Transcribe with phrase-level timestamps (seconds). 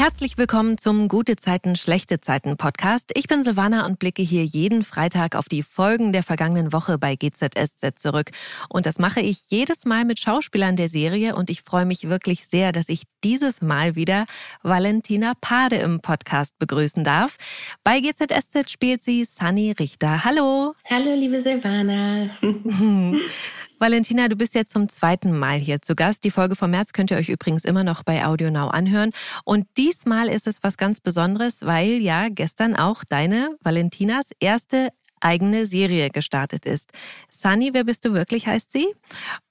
[0.00, 3.10] Herzlich willkommen zum Gute Zeiten, schlechte Zeiten Podcast.
[3.16, 7.16] Ich bin Silvana und blicke hier jeden Freitag auf die Folgen der vergangenen Woche bei
[7.16, 8.30] GZSZ zurück.
[8.68, 12.46] Und das mache ich jedes Mal mit Schauspielern der Serie und ich freue mich wirklich
[12.46, 14.26] sehr, dass ich dieses Mal wieder
[14.62, 17.36] Valentina Pade im Podcast begrüßen darf.
[17.82, 20.24] Bei GZSZ spielt sie Sunny Richter.
[20.24, 20.74] Hallo.
[20.88, 22.30] Hallo, liebe Silvana.
[23.80, 26.24] Valentina, du bist jetzt zum zweiten Mal hier zu Gast.
[26.24, 29.10] Die Folge vom März könnt ihr euch übrigens immer noch bei Audio Now anhören.
[29.44, 34.88] Und diesmal ist es was ganz Besonderes, weil ja gestern auch deine, Valentinas, erste
[35.20, 36.90] eigene Serie gestartet ist.
[37.30, 38.86] Sunny, wer bist du wirklich, heißt sie.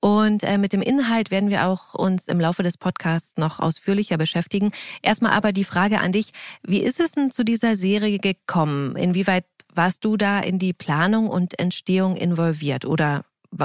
[0.01, 4.17] Und äh, mit dem Inhalt werden wir auch uns im Laufe des Podcasts noch ausführlicher
[4.17, 4.71] beschäftigen.
[5.01, 6.31] Erstmal aber die Frage an dich,
[6.63, 8.97] wie ist es denn zu dieser Serie gekommen?
[8.97, 13.23] Inwieweit warst du da in die Planung und Entstehung involviert oder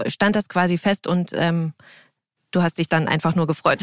[0.08, 1.72] stand das quasi fest und ähm,
[2.50, 3.80] du hast dich dann einfach nur gefreut.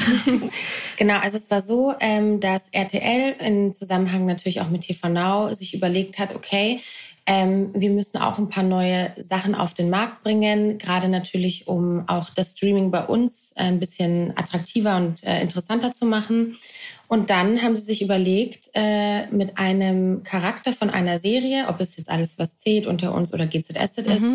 [0.97, 5.53] genau, also es war so, ähm, dass RTL im Zusammenhang natürlich auch mit TV Now
[5.53, 6.81] sich überlegt hat, okay,
[7.25, 12.08] ähm, wir müssen auch ein paar neue Sachen auf den Markt bringen, gerade natürlich, um
[12.08, 16.58] auch das Streaming bei uns ein bisschen attraktiver und äh, interessanter zu machen.
[17.09, 21.97] Und dann haben sie sich überlegt, äh, mit einem Charakter von einer Serie, ob es
[21.97, 24.11] jetzt alles, was zählt unter uns oder GZS mhm.
[24.11, 24.25] ist,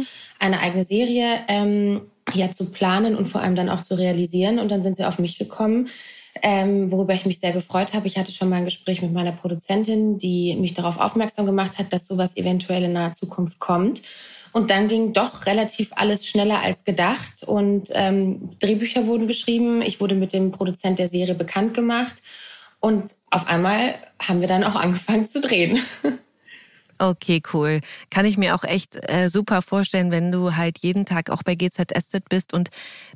[0.41, 2.00] eine eigene Serie ähm,
[2.33, 4.58] ja zu planen und vor allem dann auch zu realisieren.
[4.58, 5.89] Und dann sind sie auf mich gekommen,
[6.42, 8.08] ähm, worüber ich mich sehr gefreut habe.
[8.08, 11.92] Ich hatte schon mal ein Gespräch mit meiner Produzentin, die mich darauf aufmerksam gemacht hat,
[11.92, 14.02] dass sowas eventuell in naher Zukunft kommt.
[14.50, 19.80] Und dann ging doch relativ alles schneller als gedacht und ähm, Drehbücher wurden geschrieben.
[19.80, 22.14] Ich wurde mit dem Produzent der Serie bekannt gemacht
[22.84, 25.80] und auf einmal haben wir dann auch angefangen zu drehen.
[26.96, 27.80] Okay, cool.
[28.08, 31.56] Kann ich mir auch echt äh, super vorstellen, wenn du halt jeden Tag auch bei
[31.56, 32.68] GZSZ bist und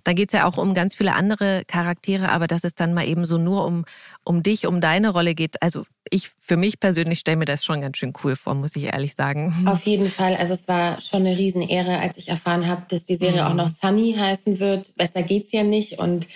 [0.03, 3.25] da geht's ja auch um ganz viele andere Charaktere, aber dass es dann mal eben
[3.25, 3.85] so nur um,
[4.25, 5.63] um dich, um deine Rolle geht.
[5.63, 8.85] Also ich für mich persönlich stelle mir das schon ganz schön cool vor, muss ich
[8.85, 9.55] ehrlich sagen.
[9.67, 10.35] Auf jeden Fall.
[10.35, 13.47] Also es war schon eine Riesenehre, als ich erfahren habe, dass die Serie mhm.
[13.49, 14.97] auch noch Sunny heißen wird.
[14.97, 16.27] Besser geht's ja nicht und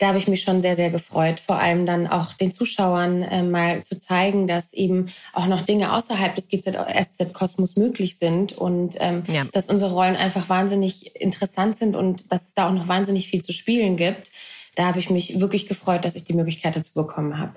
[0.00, 1.40] da habe ich mich schon sehr, sehr gefreut.
[1.40, 5.92] Vor allem dann auch den Zuschauern äh, mal zu zeigen, dass eben auch noch Dinge
[5.92, 9.44] außerhalb des GZSZ-Kosmos möglich sind und ähm, ja.
[9.52, 13.42] dass unsere Rollen einfach wahnsinnig interessant sind und dass es da auch noch wahnsinnig viel
[13.42, 14.32] zu spielen gibt.
[14.74, 17.52] Da habe ich mich wirklich gefreut, dass ich die Möglichkeit dazu bekommen habe.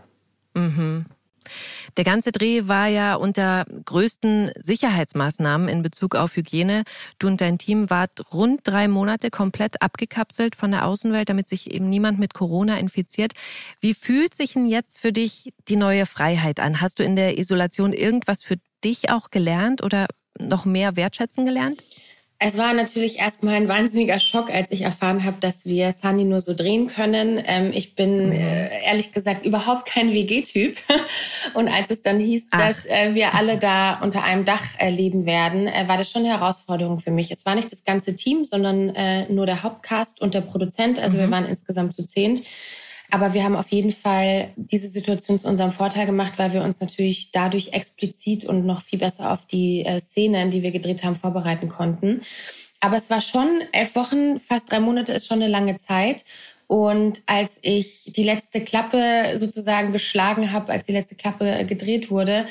[0.54, 1.06] Mhm.
[1.98, 6.84] Der ganze Dreh war ja unter größten Sicherheitsmaßnahmen in Bezug auf Hygiene.
[7.20, 11.72] Du und dein Team wart rund drei Monate komplett abgekapselt von der Außenwelt, damit sich
[11.72, 13.34] eben niemand mit Corona infiziert.
[13.80, 16.82] Wie fühlt sich denn jetzt für dich die neue Freiheit an?
[16.82, 20.08] Hast du in der Isolation irgendwas für dich auch gelernt oder
[20.40, 21.84] noch mehr wertschätzen gelernt?
[22.46, 26.42] Es war natürlich erstmal ein wahnsinniger Schock, als ich erfahren habe, dass wir Sunny nur
[26.42, 27.42] so drehen können.
[27.46, 28.32] Ähm, ich bin mhm.
[28.34, 30.76] äh, ehrlich gesagt überhaupt kein WG-Typ.
[31.54, 32.60] Und als es dann hieß, Ach.
[32.60, 36.24] dass äh, wir alle da unter einem Dach äh, leben werden, äh, war das schon
[36.26, 37.32] eine Herausforderung für mich.
[37.32, 41.00] Es war nicht das ganze Team, sondern äh, nur der Hauptcast und der Produzent.
[41.00, 41.22] Also mhm.
[41.22, 42.42] wir waren insgesamt zu zehnt.
[43.14, 46.80] Aber wir haben auf jeden Fall diese Situation zu unserem Vorteil gemacht, weil wir uns
[46.82, 51.16] natürlich dadurch explizit und noch viel besser auf die äh, Szenen, die wir gedreht haben,
[51.16, 52.24] vorbereiten konnten.
[52.80, 56.26] Aber es war schon elf Wochen, fast drei Monate ist schon eine lange Zeit.
[56.66, 62.48] Und als ich die letzte Klappe sozusagen geschlagen habe, als die letzte Klappe gedreht wurde,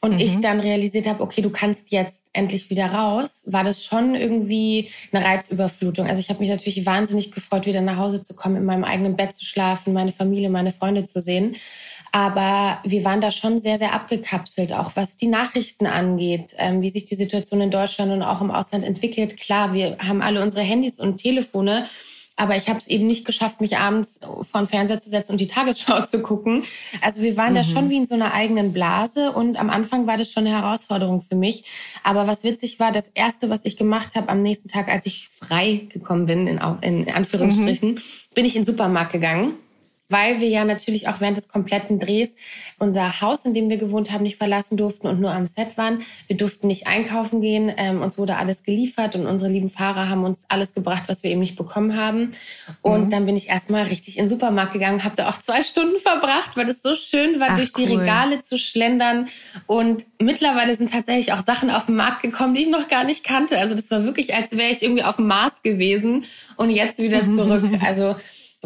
[0.00, 0.20] und mhm.
[0.20, 4.90] ich dann realisiert habe, okay, du kannst jetzt endlich wieder raus, war das schon irgendwie
[5.12, 6.06] eine Reizüberflutung.
[6.06, 9.16] Also ich habe mich natürlich wahnsinnig gefreut, wieder nach Hause zu kommen, in meinem eigenen
[9.16, 11.56] Bett zu schlafen, meine Familie, meine Freunde zu sehen.
[12.12, 16.90] Aber wir waren da schon sehr, sehr abgekapselt, auch was die Nachrichten angeht, ähm, wie
[16.90, 19.38] sich die Situation in Deutschland und auch im Ausland entwickelt.
[19.38, 21.88] Klar, wir haben alle unsere Handys und Telefone
[22.36, 25.40] aber ich habe es eben nicht geschafft, mich abends vor den Fernseher zu setzen und
[25.40, 26.64] die Tagesschau zu gucken.
[27.00, 27.56] Also wir waren mhm.
[27.56, 30.54] da schon wie in so einer eigenen Blase und am Anfang war das schon eine
[30.56, 31.64] Herausforderung für mich.
[32.02, 35.28] Aber was witzig war, das Erste, was ich gemacht habe am nächsten Tag, als ich
[35.28, 38.00] frei gekommen bin, in, in Anführungsstrichen, mhm.
[38.34, 39.54] bin ich in den Supermarkt gegangen
[40.08, 42.34] weil wir ja natürlich auch während des kompletten Drehs
[42.78, 46.02] unser Haus, in dem wir gewohnt haben, nicht verlassen durften und nur am Set waren.
[46.26, 47.72] Wir durften nicht einkaufen gehen.
[47.76, 51.30] Ähm, uns wurde alles geliefert und unsere lieben Fahrer haben uns alles gebracht, was wir
[51.30, 52.32] eben nicht bekommen haben.
[52.82, 53.10] Und mhm.
[53.10, 56.56] dann bin ich erstmal richtig in den Supermarkt gegangen, habe da auch zwei Stunden verbracht,
[56.56, 58.00] weil es so schön war, Ach, durch die cool.
[58.00, 59.28] Regale zu schlendern.
[59.66, 63.24] Und mittlerweile sind tatsächlich auch Sachen auf den Markt gekommen, die ich noch gar nicht
[63.24, 63.58] kannte.
[63.58, 66.24] Also das war wirklich, als wäre ich irgendwie auf dem Mars gewesen
[66.56, 67.64] und jetzt wieder zurück.
[67.82, 68.16] Also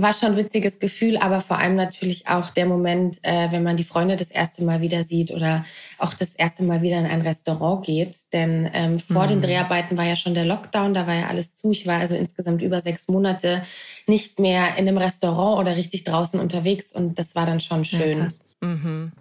[0.03, 3.77] war schon ein witziges Gefühl, aber vor allem natürlich auch der Moment, äh, wenn man
[3.77, 5.65] die Freunde das erste Mal wieder sieht oder
[5.99, 8.17] auch das erste Mal wieder in ein Restaurant geht.
[8.33, 9.29] Denn ähm, vor mhm.
[9.29, 11.73] den Dreharbeiten war ja schon der Lockdown, da war ja alles zu.
[11.73, 13.63] Ich war also insgesamt über sechs Monate
[14.07, 18.31] nicht mehr in einem Restaurant oder richtig draußen unterwegs und das war dann schon schön.
[18.63, 19.13] Ja, mhm.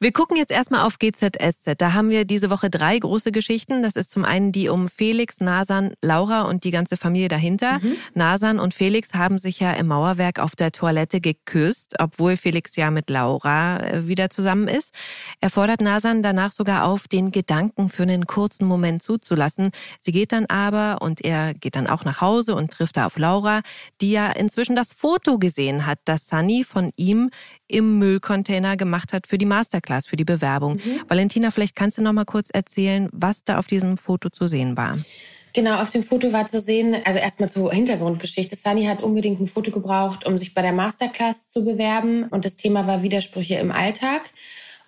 [0.00, 1.74] Wir gucken jetzt erstmal auf GZSZ.
[1.78, 3.82] Da haben wir diese Woche drei große Geschichten.
[3.82, 7.78] Das ist zum einen die um Felix, Nasan, Laura und die ganze Familie dahinter.
[7.80, 7.96] Mhm.
[8.14, 12.90] Nasan und Felix haben sich ja im Mauerwerk auf der Toilette geküsst, obwohl Felix ja
[12.90, 14.92] mit Laura äh, wieder zusammen ist.
[15.40, 19.70] Er fordert Nasan danach sogar auf, den Gedanken für einen kurzen Moment zuzulassen.
[19.98, 23.18] Sie geht dann aber und er geht dann auch nach Hause und trifft da auf
[23.18, 23.62] Laura,
[24.00, 27.30] die ja inzwischen das Foto gesehen hat, das Sunny von ihm
[27.68, 30.74] im Müllcontainer gemacht hat für die Masterclass, für die Bewerbung.
[30.74, 31.00] Mhm.
[31.08, 34.76] Valentina, vielleicht kannst du noch mal kurz erzählen, was da auf diesem Foto zu sehen
[34.76, 34.98] war.
[35.52, 38.56] Genau, auf dem Foto war zu sehen, also erstmal zur Hintergrundgeschichte.
[38.56, 42.24] Sani hat unbedingt ein Foto gebraucht, um sich bei der Masterclass zu bewerben.
[42.24, 44.20] Und das Thema war Widersprüche im Alltag.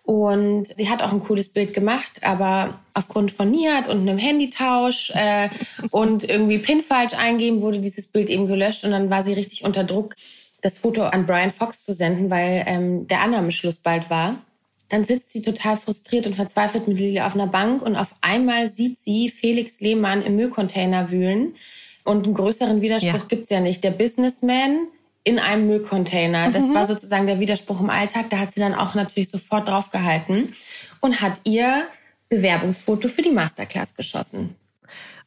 [0.03, 5.11] Und sie hat auch ein cooles Bild gemacht, aber aufgrund von Niat und einem Handytausch
[5.15, 5.51] äh,
[5.91, 9.65] und irgendwie PIN falsch eingeben, wurde dieses Bild eben gelöscht und dann war sie richtig
[9.65, 10.17] unter Druck
[10.61, 14.43] das Foto an Brian Fox zu senden, weil ähm, der Annahmeschluss bald war.
[14.89, 18.69] Dann sitzt sie total frustriert und verzweifelt mit Lili auf einer Bank und auf einmal
[18.69, 21.55] sieht sie Felix Lehmann im Müllcontainer wühlen.
[22.05, 23.29] Und einen größeren Widerspruch ja.
[23.29, 23.85] gibt's ja nicht.
[23.85, 24.87] Der Businessman
[25.25, 26.51] in einem Müllcontainer.
[26.51, 26.75] Das mhm.
[26.75, 28.31] war sozusagen der Widerspruch im Alltag.
[28.31, 30.55] Da hat sie dann auch natürlich sofort draufgehalten
[31.01, 31.87] und hat ihr
[32.31, 34.55] Bewerbungsfoto für die Masterclass geschossen.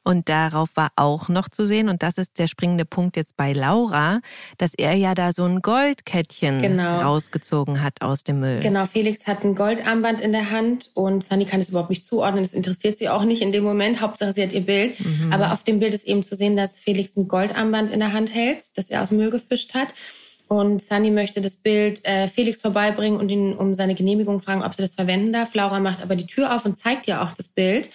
[0.03, 3.53] Und darauf war auch noch zu sehen, und das ist der springende Punkt jetzt bei
[3.53, 4.19] Laura,
[4.57, 7.01] dass er ja da so ein Goldkettchen genau.
[7.01, 8.61] rausgezogen hat aus dem Müll.
[8.61, 12.43] Genau, Felix hat ein Goldarmband in der Hand und Sunny kann es überhaupt nicht zuordnen.
[12.43, 14.01] Das interessiert sie auch nicht in dem Moment.
[14.01, 14.99] Hauptsache, sie hat ihr Bild.
[14.99, 15.31] Mhm.
[15.31, 18.33] Aber auf dem Bild ist eben zu sehen, dass Felix ein Goldarmband in der Hand
[18.33, 19.89] hält, das er aus dem Müll gefischt hat.
[20.47, 24.75] Und Sunny möchte das Bild äh, Felix vorbeibringen und ihn um seine Genehmigung fragen, ob
[24.75, 25.53] sie das verwenden darf.
[25.53, 27.89] Laura macht aber die Tür auf und zeigt ihr auch das Bild.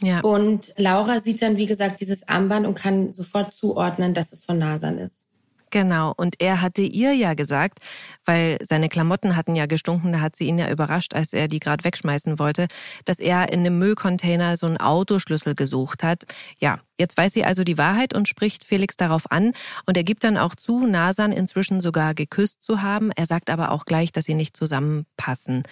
[0.00, 0.20] Ja.
[0.20, 4.58] Und Laura sieht dann, wie gesagt, dieses Armband und kann sofort zuordnen, dass es von
[4.58, 5.24] Nasan ist.
[5.70, 7.78] Genau, und er hatte ihr ja gesagt,
[8.24, 11.60] weil seine Klamotten hatten ja gestunken, da hat sie ihn ja überrascht, als er die
[11.60, 12.66] gerade wegschmeißen wollte,
[13.04, 16.24] dass er in einem Müllcontainer so einen Autoschlüssel gesucht hat.
[16.58, 19.52] Ja, jetzt weiß sie also die Wahrheit und spricht Felix darauf an
[19.86, 23.12] und er gibt dann auch zu, Nasan inzwischen sogar geküsst zu haben.
[23.12, 25.62] Er sagt aber auch gleich, dass sie nicht zusammenpassen.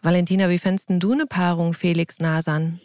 [0.00, 2.80] Valentina, wie fändest du eine Paarung Felix-Nasan?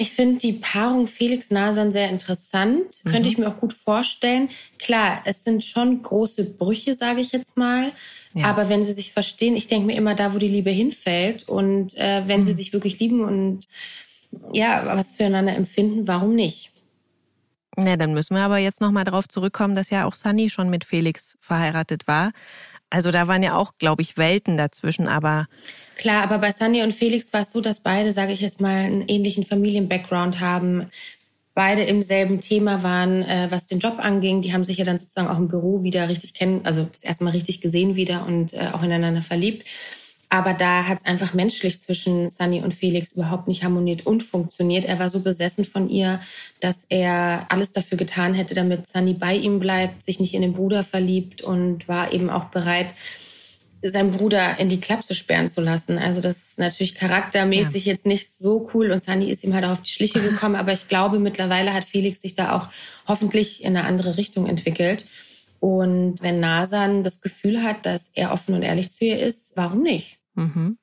[0.00, 3.04] Ich finde die Paarung Felix Nasan sehr interessant.
[3.04, 3.10] Mhm.
[3.10, 4.48] Könnte ich mir auch gut vorstellen.
[4.78, 7.92] Klar, es sind schon große Brüche, sage ich jetzt mal.
[8.32, 8.46] Ja.
[8.46, 11.46] Aber wenn sie sich verstehen, ich denke mir immer da, wo die Liebe hinfällt.
[11.50, 12.44] Und äh, wenn mhm.
[12.44, 13.68] sie sich wirklich lieben und
[14.54, 16.72] ja, was füreinander empfinden, warum nicht?
[17.76, 20.86] Na, dann müssen wir aber jetzt nochmal darauf zurückkommen, dass ja auch Sunny schon mit
[20.86, 22.32] Felix verheiratet war.
[22.90, 25.46] Also da waren ja auch, glaube ich, Welten dazwischen, aber.
[25.96, 28.84] Klar, aber bei Sunny und Felix war es so, dass beide, sage ich jetzt mal,
[28.84, 30.90] einen ähnlichen Familien-Background haben.
[31.54, 34.42] Beide im selben Thema waren, äh, was den Job anging.
[34.42, 37.24] Die haben sich ja dann sozusagen auch im Büro wieder richtig kennen, also das erste
[37.24, 39.66] Mal richtig gesehen wieder und äh, auch ineinander verliebt.
[40.32, 44.84] Aber da hat es einfach menschlich zwischen Sunny und Felix überhaupt nicht harmoniert und funktioniert.
[44.84, 46.20] Er war so besessen von ihr,
[46.60, 50.52] dass er alles dafür getan hätte, damit Sunny bei ihm bleibt, sich nicht in den
[50.52, 52.94] Bruder verliebt und war eben auch bereit,
[53.82, 55.98] seinen Bruder in die Klapse sperren zu lassen.
[55.98, 57.92] Also das ist natürlich charaktermäßig ja.
[57.94, 60.54] jetzt nicht so cool und Sunny ist ihm halt auch auf die Schliche gekommen.
[60.54, 62.68] Aber ich glaube, mittlerweile hat Felix sich da auch
[63.08, 65.06] hoffentlich in eine andere Richtung entwickelt.
[65.58, 69.82] Und wenn Nasan das Gefühl hat, dass er offen und ehrlich zu ihr ist, warum
[69.82, 70.19] nicht?
[70.40, 70.76] Mhm.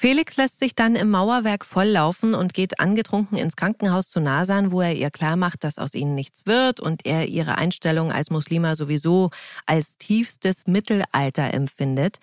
[0.00, 4.80] Felix lässt sich dann im Mauerwerk volllaufen und geht angetrunken ins Krankenhaus zu Nasan, wo
[4.80, 9.30] er ihr klarmacht, dass aus ihnen nichts wird und er ihre Einstellung als Muslima sowieso
[9.66, 12.18] als tiefstes Mittelalter empfindet.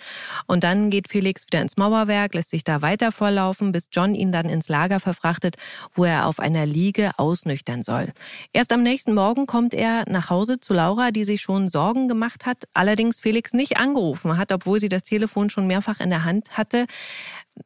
[0.48, 4.32] Und dann geht Felix wieder ins Mauerwerk, lässt sich da weiter volllaufen, bis John ihn
[4.32, 5.58] dann ins Lager verfrachtet,
[5.94, 8.14] wo er auf einer Liege ausnüchtern soll.
[8.54, 12.46] Erst am nächsten Morgen kommt er nach Hause zu Laura, die sich schon Sorgen gemacht
[12.46, 16.58] hat, allerdings Felix nicht angerufen hat, obwohl sie das Telefon schon mehrfach in der Hand
[16.58, 16.86] hatte.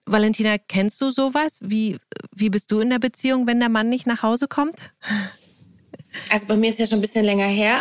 [0.06, 1.58] Valentina, kennst du sowas?
[1.62, 1.98] Wie,
[2.36, 4.94] wie bist du in der Beziehung, wenn der Mann nicht nach Hause kommt?
[6.30, 7.80] Also bei mir ist ja schon ein bisschen länger her.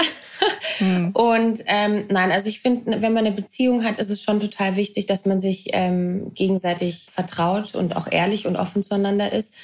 [0.79, 1.11] Hm.
[1.12, 4.77] Und ähm, nein, also ich finde, wenn man eine Beziehung hat, ist es schon total
[4.77, 9.55] wichtig, dass man sich ähm, gegenseitig vertraut und auch ehrlich und offen zueinander ist.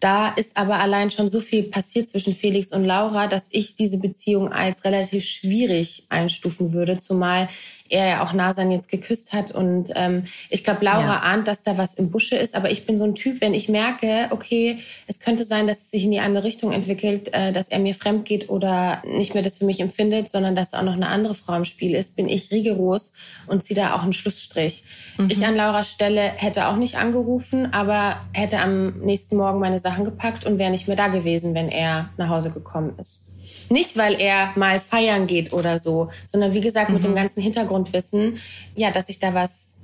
[0.00, 3.98] Da ist aber allein schon so viel passiert zwischen Felix und Laura, dass ich diese
[3.98, 7.48] Beziehung als relativ schwierig einstufen würde, zumal
[7.90, 9.52] er ja auch Nasan jetzt geküsst hat.
[9.52, 11.20] Und ähm, ich glaube, Laura ja.
[11.20, 12.54] ahnt, dass da was im Busche ist.
[12.54, 15.90] Aber ich bin so ein Typ, wenn ich merke, okay, es könnte sein, dass es
[15.90, 19.42] sich in die andere Richtung entwickelt, äh, dass er mir fremd geht oder nicht mehr
[19.42, 22.28] das für mich empfindet, sondern dass auch noch eine andere Frau im Spiel ist, bin
[22.28, 23.12] ich rigoros
[23.46, 24.84] und ziehe da auch einen Schlussstrich.
[25.18, 25.30] Mhm.
[25.30, 30.04] Ich an Lauras Stelle hätte auch nicht angerufen, aber hätte am nächsten Morgen meine Sachen
[30.04, 33.23] gepackt und wäre nicht mehr da gewesen, wenn er nach Hause gekommen ist.
[33.70, 36.94] Nicht, weil er mal feiern geht oder so, sondern wie gesagt mhm.
[36.96, 37.16] mit dem mhm.
[37.16, 38.38] ganzen Hintergrundwissen,
[38.74, 39.74] ja, dass sich da was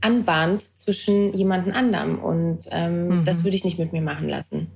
[0.00, 2.18] anbahnt zwischen jemandem anderem.
[2.18, 3.24] Und ähm, mhm.
[3.24, 4.70] das würde ich nicht mit mir machen lassen.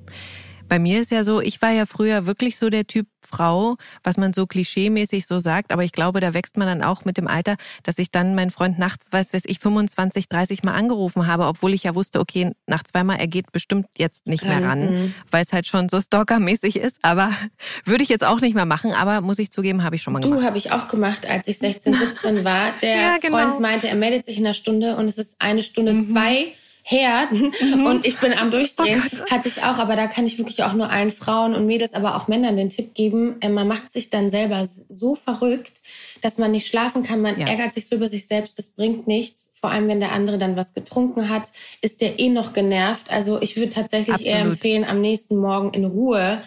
[0.73, 4.17] Bei mir ist ja so, ich war ja früher wirklich so der Typ Frau, was
[4.17, 7.29] man so klischeemäßig so sagt, aber ich glaube, da wächst man dann auch mit dem
[7.29, 11.45] Alter, dass ich dann meinen Freund nachts, weiß weiß ich, 25, 30 Mal angerufen habe,
[11.45, 15.15] obwohl ich ja wusste, okay, nach zweimal, er geht bestimmt jetzt nicht mehr ran, mhm.
[15.31, 17.31] weil es halt schon so stalkermäßig ist, aber
[17.85, 20.21] würde ich jetzt auch nicht mehr machen, aber muss ich zugeben, habe ich schon mal
[20.21, 20.41] gemacht.
[20.41, 22.73] Du, habe ich auch gemacht, als ich 16, 17 war.
[22.81, 23.37] Der ja, genau.
[23.37, 26.09] Freund meinte, er meldet sich in einer Stunde und es ist eine Stunde mhm.
[26.09, 27.87] zwei her mhm.
[27.87, 29.03] und ich bin am Durchdrehen.
[29.15, 31.95] Oh Hatte ich auch, aber da kann ich wirklich auch nur allen Frauen und Mädels,
[31.95, 33.37] aber auch Männern den Tipp geben.
[33.41, 35.81] Äh, man macht sich dann selber so verrückt,
[36.21, 37.21] dass man nicht schlafen kann.
[37.21, 37.47] Man ja.
[37.47, 38.59] ärgert sich so über sich selbst.
[38.59, 39.51] Das bringt nichts.
[39.55, 43.13] Vor allem, wenn der andere dann was getrunken hat, ist der eh noch genervt.
[43.13, 44.35] Also ich würde tatsächlich Absolut.
[44.35, 46.43] eher empfehlen, am nächsten Morgen in Ruhe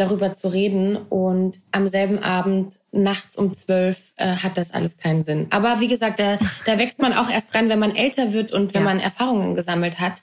[0.00, 0.96] darüber zu reden.
[0.96, 5.46] Und am selben Abend, nachts um zwölf, äh, hat das alles keinen Sinn.
[5.50, 8.74] Aber wie gesagt, da, da wächst man auch erst dran, wenn man älter wird und
[8.74, 8.88] wenn ja.
[8.88, 10.14] man Erfahrungen gesammelt hat.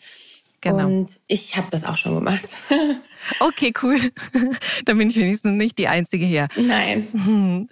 [0.62, 0.86] Genau.
[0.86, 2.48] Und ich habe das auch schon gemacht.
[3.40, 3.98] okay, cool.
[4.86, 6.48] da bin ich wenigstens nicht die Einzige hier.
[6.56, 7.70] Nein.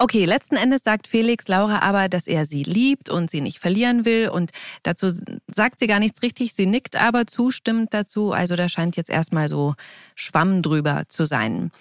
[0.00, 4.04] Okay, letzten Endes sagt Felix Laura aber, dass er sie liebt und sie nicht verlieren
[4.04, 4.28] will.
[4.28, 4.52] Und
[4.84, 5.10] dazu
[5.48, 6.54] sagt sie gar nichts richtig.
[6.54, 8.30] Sie nickt aber zustimmend dazu.
[8.30, 9.74] Also da scheint jetzt erstmal so
[10.14, 11.72] Schwamm drüber zu sein.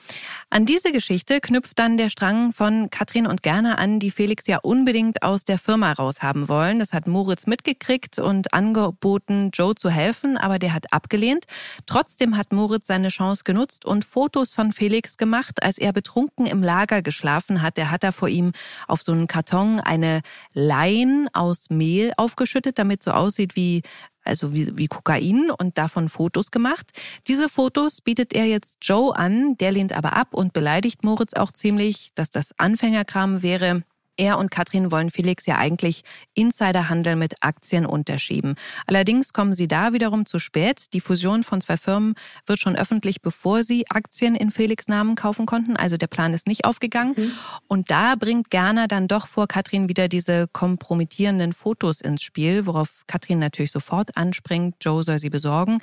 [0.50, 4.57] An diese Geschichte knüpft dann der Strang von Katrin und Gerner an, die Felix ja
[4.63, 6.79] unbedingt aus der Firma raushaben wollen.
[6.79, 11.45] Das hat Moritz mitgekriegt und angeboten, Joe zu helfen, aber der hat abgelehnt.
[11.86, 16.63] Trotzdem hat Moritz seine Chance genutzt und Fotos von Felix gemacht, als er betrunken im
[16.63, 17.77] Lager geschlafen hat.
[17.77, 18.51] Er hat da vor ihm
[18.87, 20.21] auf so einen Karton eine
[20.53, 23.81] Lein aus Mehl aufgeschüttet, damit so aussieht wie
[24.27, 26.91] also wie, wie Kokain und davon Fotos gemacht.
[27.27, 31.51] Diese Fotos bietet er jetzt Joe an, der lehnt aber ab und beleidigt Moritz auch
[31.51, 33.83] ziemlich, dass das Anfängerkram wäre.
[34.17, 36.01] Er und Katrin wollen Felix ja eigentlich
[36.33, 38.55] Insiderhandel mit Aktien unterschieben.
[38.88, 40.93] Allerdings kommen sie da wiederum zu spät.
[40.93, 45.45] Die Fusion von zwei Firmen wird schon öffentlich, bevor sie Aktien in Felix Namen kaufen
[45.45, 45.77] konnten.
[45.77, 47.13] Also der Plan ist nicht aufgegangen.
[47.15, 47.31] Mhm.
[47.67, 53.03] Und da bringt Gerner dann doch vor Katrin wieder diese kompromittierenden Fotos ins Spiel, worauf
[53.05, 54.75] Katrin natürlich sofort anspringt.
[54.81, 55.79] Joe soll sie besorgen.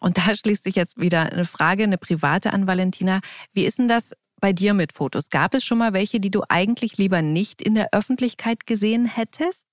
[0.00, 3.20] Und da schließt sich jetzt wieder eine Frage, eine private an Valentina.
[3.52, 4.12] Wie ist denn das?
[4.40, 5.30] Bei dir mit Fotos?
[5.30, 9.66] Gab es schon mal welche, die du eigentlich lieber nicht in der Öffentlichkeit gesehen hättest?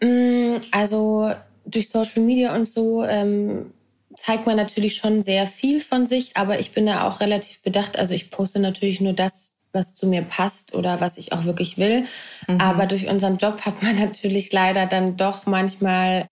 [0.00, 1.32] Mm, also
[1.64, 3.72] durch Social Media und so ähm,
[4.16, 7.98] zeigt man natürlich schon sehr viel von sich, aber ich bin da auch relativ bedacht.
[7.98, 11.78] Also ich poste natürlich nur das, was zu mir passt oder was ich auch wirklich
[11.78, 12.06] will.
[12.46, 12.60] Mhm.
[12.60, 16.28] Aber durch unseren Job hat man natürlich leider dann doch manchmal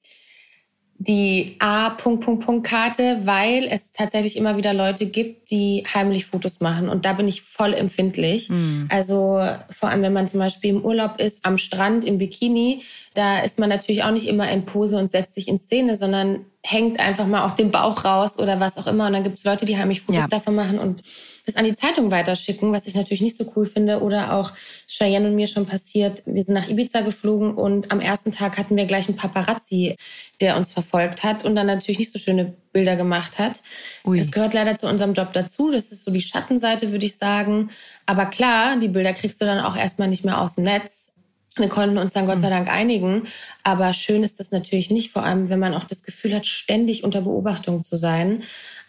[0.99, 1.91] die A.
[1.91, 6.89] Punkt, Punkt, Punkt Karte, weil es tatsächlich immer wieder Leute gibt, die heimlich Fotos machen.
[6.89, 8.49] Und da bin ich voll empfindlich.
[8.49, 8.87] Mhm.
[8.89, 12.83] Also vor allem, wenn man zum Beispiel im Urlaub ist, am Strand, im Bikini,
[13.15, 16.47] da ist man natürlich auch nicht immer in Pose und setzt sich in Szene, sondern
[16.69, 19.07] hängt einfach mal auch den Bauch raus oder was auch immer.
[19.07, 20.27] Und dann gibt es Leute, die heimlich Fotos ja.
[20.27, 21.05] davon machen und
[21.47, 24.03] das an die Zeitung weiterschicken, was ich natürlich nicht so cool finde.
[24.03, 24.53] Oder auch
[24.89, 26.25] Cheyenne und mir schon passiert.
[26.27, 29.97] Wir sind nach Ibiza geflogen und am ersten Tag hatten wir gleich einen Paparazzi,
[30.41, 33.63] der uns verfolgt hat und dann natürlich nicht so schöne Bilder gemacht hat.
[34.05, 34.19] Ui.
[34.19, 35.71] Das gehört leider zu unserem Job dazu.
[35.71, 37.71] Das ist so die Schattenseite, würde ich sagen.
[38.07, 41.13] Aber klar, die Bilder kriegst du dann auch erstmal nicht mehr aus dem Netz.
[41.57, 43.29] Wir konnten uns dann Gott sei Dank einigen.
[43.63, 47.03] Aber schön ist das natürlich nicht, vor allem wenn man auch das Gefühl hat, ständig
[47.03, 48.43] unter Beobachtung zu sein.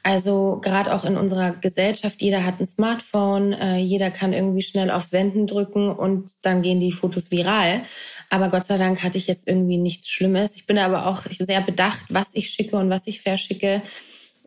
[0.03, 4.89] Also gerade auch in unserer Gesellschaft, jeder hat ein Smartphone, äh, jeder kann irgendwie schnell
[4.89, 7.81] auf Senden drücken und dann gehen die Fotos viral.
[8.29, 10.55] Aber Gott sei Dank hatte ich jetzt irgendwie nichts Schlimmes.
[10.55, 13.81] Ich bin aber auch sehr bedacht, was ich schicke und was ich verschicke.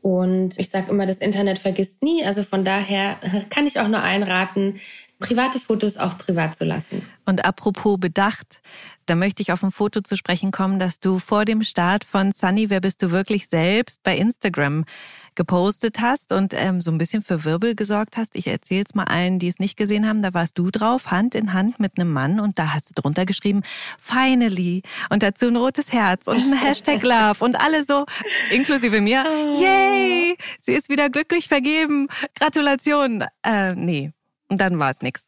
[0.02, 2.24] Und ich sage immer, das Internet vergisst nie.
[2.24, 3.16] Also von daher
[3.50, 4.80] kann ich auch nur einraten,
[5.20, 7.06] private Fotos auch privat zu lassen.
[7.26, 8.60] Und apropos bedacht,
[9.06, 12.32] da möchte ich auf ein Foto zu sprechen kommen, dass du vor dem Start von
[12.32, 14.84] Sunny, wer bist du wirklich selbst bei Instagram
[15.34, 18.36] gepostet hast und ähm, so ein bisschen für Wirbel gesorgt hast.
[18.36, 20.22] Ich erzähle es mal allen, die es nicht gesehen haben.
[20.22, 23.26] Da warst du drauf, Hand in Hand mit einem Mann und da hast du drunter
[23.26, 23.62] geschrieben,
[23.98, 24.82] finally.
[25.08, 28.06] Und dazu ein rotes Herz und ein Hashtag Love und alle so,
[28.50, 29.24] inklusive mir,
[29.54, 32.08] yay, sie ist wieder glücklich vergeben.
[32.38, 33.24] Gratulation.
[33.44, 34.12] Äh, nee,
[34.50, 35.26] und dann war es nix.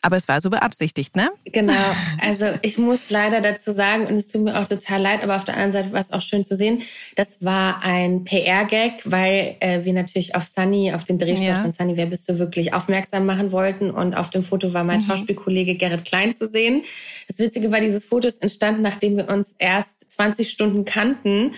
[0.00, 1.28] Aber es war so beabsichtigt, ne?
[1.44, 1.72] Genau.
[2.20, 5.44] Also ich muss leider dazu sagen, und es tut mir auch total leid, aber auf
[5.44, 6.82] der anderen Seite war es auch schön zu sehen,
[7.16, 11.62] das war ein PR-Gag, weil äh, wir natürlich auf Sunny, auf den Drehstoff ja.
[11.62, 13.90] von Sunny, wer bist du wirklich, aufmerksam machen wollten.
[13.90, 15.06] Und auf dem Foto war mein mhm.
[15.06, 16.84] Schauspielkollege Gerrit Klein zu sehen.
[17.28, 21.54] Das Witzige war, dieses Foto ist entstanden, nachdem wir uns erst 20 Stunden kannten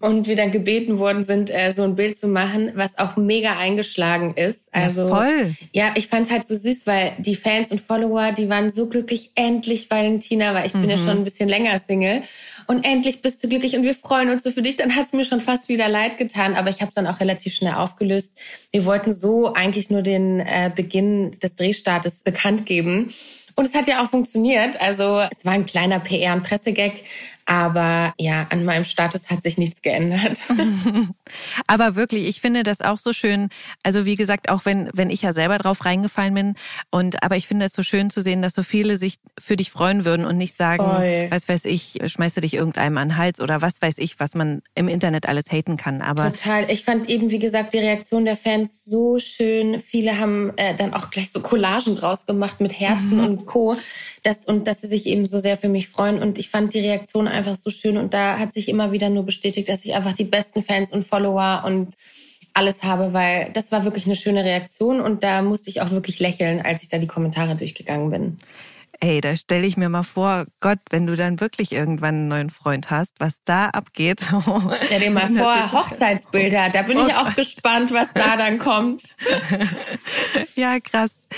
[0.00, 3.58] und wir dann gebeten worden sind, äh, so ein Bild zu machen, was auch mega
[3.58, 4.74] eingeschlagen ist.
[4.74, 5.54] Also ja, voll.
[5.72, 8.88] ja ich fand es halt so süß, weil die Fans und Follower, die waren so
[8.88, 10.80] glücklich, endlich Valentina, weil ich mhm.
[10.80, 11.00] bin ja mhm.
[11.00, 12.22] schon ein bisschen länger Single
[12.66, 14.76] und endlich bist du glücklich und wir freuen uns so für dich.
[14.76, 17.20] Dann hat es mir schon fast wieder leid getan, aber ich habe es dann auch
[17.20, 18.38] relativ schnell aufgelöst.
[18.70, 23.12] Wir wollten so eigentlich nur den äh, Beginn des Drehstartes bekannt geben.
[23.56, 24.80] Und es hat ja auch funktioniert.
[24.80, 26.92] Also es war ein kleiner PR- und Pressegag,
[27.50, 30.38] aber ja, an meinem Status hat sich nichts geändert.
[31.66, 33.48] Aber wirklich, ich finde das auch so schön.
[33.82, 36.54] Also wie gesagt, auch wenn, wenn ich ja selber drauf reingefallen bin.
[36.90, 39.72] Und aber ich finde es so schön zu sehen, dass so viele sich für dich
[39.72, 41.26] freuen würden und nicht sagen, Voll.
[41.30, 44.62] was weiß ich, schmeiße dich irgendeinem an den Hals oder was weiß ich, was man
[44.76, 46.02] im Internet alles haten kann.
[46.02, 46.70] Aber Total.
[46.70, 49.82] Ich fand eben, wie gesagt, die Reaktion der Fans so schön.
[49.82, 53.76] Viele haben äh, dann auch gleich so Collagen draus gemacht mit Herzen und Co.
[54.22, 56.22] Das, und dass sie sich eben so sehr für mich freuen.
[56.22, 59.10] Und ich fand die Reaktion einfach einfach so schön und da hat sich immer wieder
[59.10, 61.94] nur bestätigt, dass ich einfach die besten Fans und Follower und
[62.52, 66.20] alles habe, weil das war wirklich eine schöne Reaktion und da musste ich auch wirklich
[66.20, 68.38] lächeln, als ich da die Kommentare durchgegangen bin.
[69.02, 72.50] Ey, da stelle ich mir mal vor, Gott, wenn du dann wirklich irgendwann einen neuen
[72.50, 74.20] Freund hast, was da abgeht.
[74.84, 79.04] Stell dir mal vor, Hochzeitsbilder, da bin ich auch gespannt, was da dann kommt.
[80.54, 81.28] ja, krass.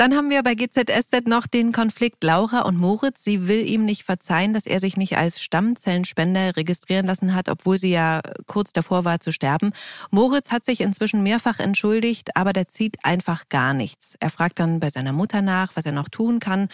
[0.00, 3.22] Dann haben wir bei GZSZ noch den Konflikt Laura und Moritz.
[3.22, 7.76] Sie will ihm nicht verzeihen, dass er sich nicht als Stammzellenspender registrieren lassen hat, obwohl
[7.76, 9.72] sie ja kurz davor war zu sterben.
[10.10, 14.16] Moritz hat sich inzwischen mehrfach entschuldigt, aber der zieht einfach gar nichts.
[14.20, 16.70] Er fragt dann bei seiner Mutter nach, was er noch tun kann.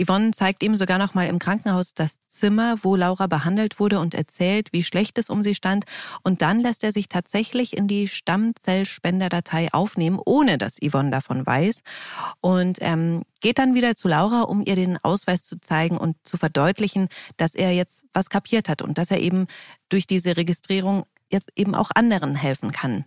[0.00, 4.14] Yvonne zeigt ihm sogar noch mal im Krankenhaus das Zimmer, wo Laura behandelt wurde und
[4.14, 5.84] erzählt, wie schlecht es um sie stand.
[6.22, 11.82] Und dann lässt er sich tatsächlich in die Stammzellspenderdatei aufnehmen, ohne dass Yvonne davon weiß.
[12.40, 16.16] Und und ähm, geht dann wieder zu Laura, um ihr den Ausweis zu zeigen und
[16.22, 19.46] zu verdeutlichen, dass er jetzt was kapiert hat und dass er eben
[19.88, 23.04] durch diese Registrierung jetzt eben auch anderen helfen kann.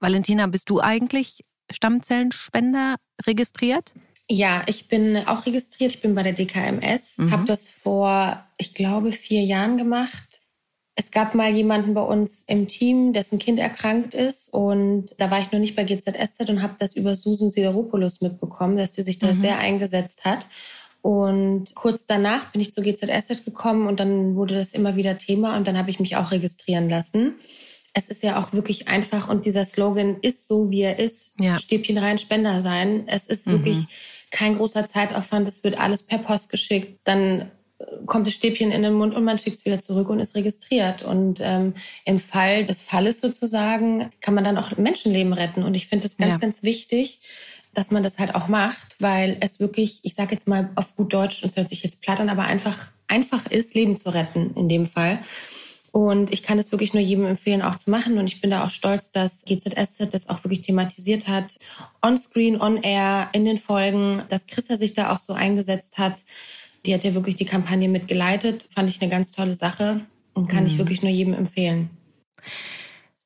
[0.00, 2.96] Valentina, bist du eigentlich Stammzellenspender
[3.26, 3.92] registriert?
[4.30, 5.92] Ja, ich bin auch registriert.
[5.92, 7.30] Ich bin bei der DKMS, mhm.
[7.32, 10.41] habe das vor, ich glaube, vier Jahren gemacht
[10.94, 15.40] es gab mal jemanden bei uns im Team, dessen Kind erkrankt ist und da war
[15.40, 19.18] ich noch nicht bei GZSZ und habe das über Susan Sideropoulos mitbekommen, dass sie sich
[19.18, 19.36] da mhm.
[19.36, 20.46] sehr eingesetzt hat.
[21.00, 25.56] Und kurz danach bin ich zur GZSZ gekommen und dann wurde das immer wieder Thema
[25.56, 27.36] und dann habe ich mich auch registrieren lassen.
[27.94, 31.32] Es ist ja auch wirklich einfach und dieser Slogan ist so, wie er ist.
[31.40, 31.58] Ja.
[31.58, 33.04] Stäbchen rein, Spender sein.
[33.06, 33.52] Es ist mhm.
[33.52, 33.86] wirklich
[34.30, 35.48] kein großer Zeitaufwand.
[35.48, 37.00] Es wird alles per Post geschickt.
[37.04, 37.50] Dann
[38.06, 41.02] kommt das Stäbchen in den Mund und man schickt es wieder zurück und ist registriert.
[41.02, 45.62] Und ähm, im Fall des Falles sozusagen kann man dann auch Menschenleben retten.
[45.62, 46.38] Und ich finde es ganz, ja.
[46.38, 47.20] ganz wichtig,
[47.74, 51.12] dass man das halt auch macht, weil es wirklich, ich sage jetzt mal auf gut
[51.12, 54.54] Deutsch, und es hört sich jetzt platt an, aber einfach, einfach ist, Leben zu retten
[54.56, 55.18] in dem Fall.
[55.90, 58.16] Und ich kann es wirklich nur jedem empfehlen, auch zu machen.
[58.16, 61.58] Und ich bin da auch stolz, dass GZSZ das auch wirklich thematisiert hat.
[62.00, 66.24] On-Screen, on-air, in den Folgen, dass Chrissa sich da auch so eingesetzt hat.
[66.84, 68.66] Die hat ja wirklich die Kampagne mitgeleitet.
[68.74, 70.00] Fand ich eine ganz tolle Sache
[70.34, 70.70] und kann mhm.
[70.70, 71.90] ich wirklich nur jedem empfehlen.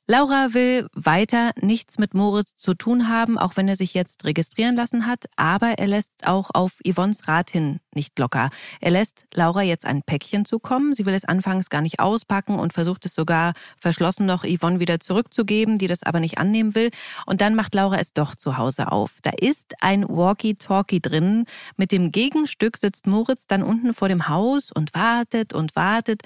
[0.09, 4.77] Laura will weiter nichts mit Moritz zu tun haben, auch wenn er sich jetzt registrieren
[4.77, 8.51] lassen hat, aber er lässt auch auf Yvonnes Rat hin nicht locker.
[8.81, 10.95] Er lässt Laura jetzt ein Päckchen zukommen.
[10.95, 15.01] Sie will es anfangs gar nicht auspacken und versucht es sogar verschlossen noch Yvonne wieder
[15.01, 16.91] zurückzugeben, die das aber nicht annehmen will.
[17.25, 19.15] Und dann macht Laura es doch zu Hause auf.
[19.23, 21.47] Da ist ein Walkie-Talkie drin.
[21.77, 26.21] Mit dem Gegenstück sitzt Moritz dann unten vor dem Haus und wartet und wartet.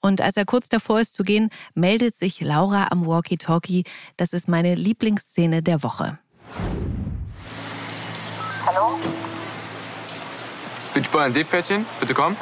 [0.00, 3.84] Und als er kurz davor ist zu gehen, meldet sich Laura am Walkie Walkie-Talkie.
[4.16, 6.18] Das ist meine Lieblingsszene der Woche.
[8.66, 8.98] Hallo?
[10.92, 12.36] Beachboy ein Seepferdchen, bitte komm.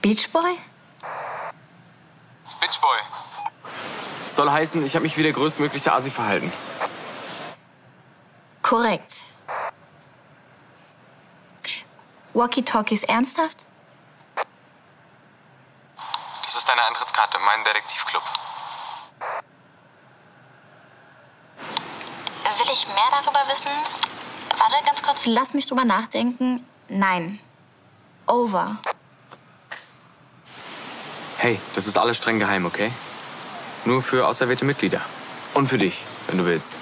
[0.00, 0.56] Beachboy?
[2.60, 2.98] Beachboy.
[4.28, 6.52] Soll heißen, ich habe mich wie der größtmögliche Asi verhalten.
[8.62, 9.12] Korrekt.
[12.32, 13.66] Walkie-Talkies ernsthaft?
[16.44, 18.22] Das ist deine Eintrittskarte, mein Detektivclub.
[22.62, 23.66] Will ich mehr darüber wissen?
[24.56, 26.64] Warte ganz kurz, lass mich drüber nachdenken.
[26.88, 27.40] Nein.
[28.28, 28.78] Over.
[31.38, 32.92] Hey, das ist alles streng geheim, okay?
[33.84, 35.00] Nur für auserwählte Mitglieder.
[35.54, 36.74] Und für dich, wenn du willst.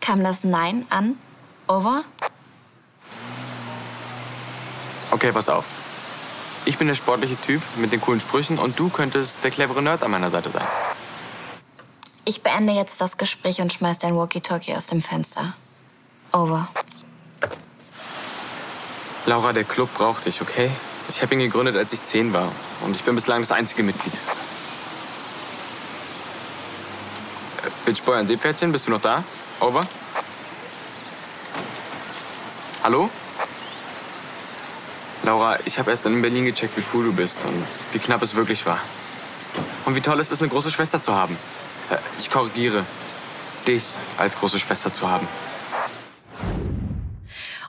[0.00, 1.18] Kam das Nein an?
[1.66, 2.04] Over?
[5.10, 5.66] Okay, pass auf.
[6.64, 10.02] Ich bin der sportliche Typ mit den coolen Sprüchen und du könntest der clevere Nerd
[10.02, 10.66] an meiner Seite sein.
[12.24, 15.54] Ich beende jetzt das Gespräch und schmeiß dein Walkie-Talkie aus dem Fenster.
[16.32, 16.68] Over.
[19.26, 20.70] Laura, der Club braucht dich, okay?
[21.08, 22.52] Ich habe ihn gegründet, als ich zehn war.
[22.84, 24.14] Und ich bin bislang das einzige Mitglied.
[27.64, 29.24] Äh, Bitchboy, ein Seepferdchen, bist du noch da?
[29.58, 29.86] Over.
[32.82, 33.10] Hallo?
[35.22, 38.34] Laura, ich habe erst in Berlin gecheckt, wie cool du bist und wie knapp es
[38.34, 38.80] wirklich war.
[39.84, 41.36] Und wie toll es ist, eine große Schwester zu haben.
[42.18, 42.84] Ich korrigiere.
[43.66, 43.84] Dich
[44.16, 45.26] als große Schwester zu haben.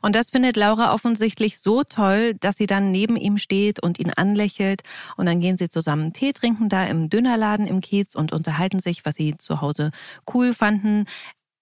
[0.01, 4.11] Und das findet Laura offensichtlich so toll, dass sie dann neben ihm steht und ihn
[4.11, 4.81] anlächelt.
[5.15, 9.05] Und dann gehen sie zusammen Tee trinken da im Dönerladen im Kiez und unterhalten sich,
[9.05, 9.91] was sie zu Hause
[10.33, 11.05] cool fanden.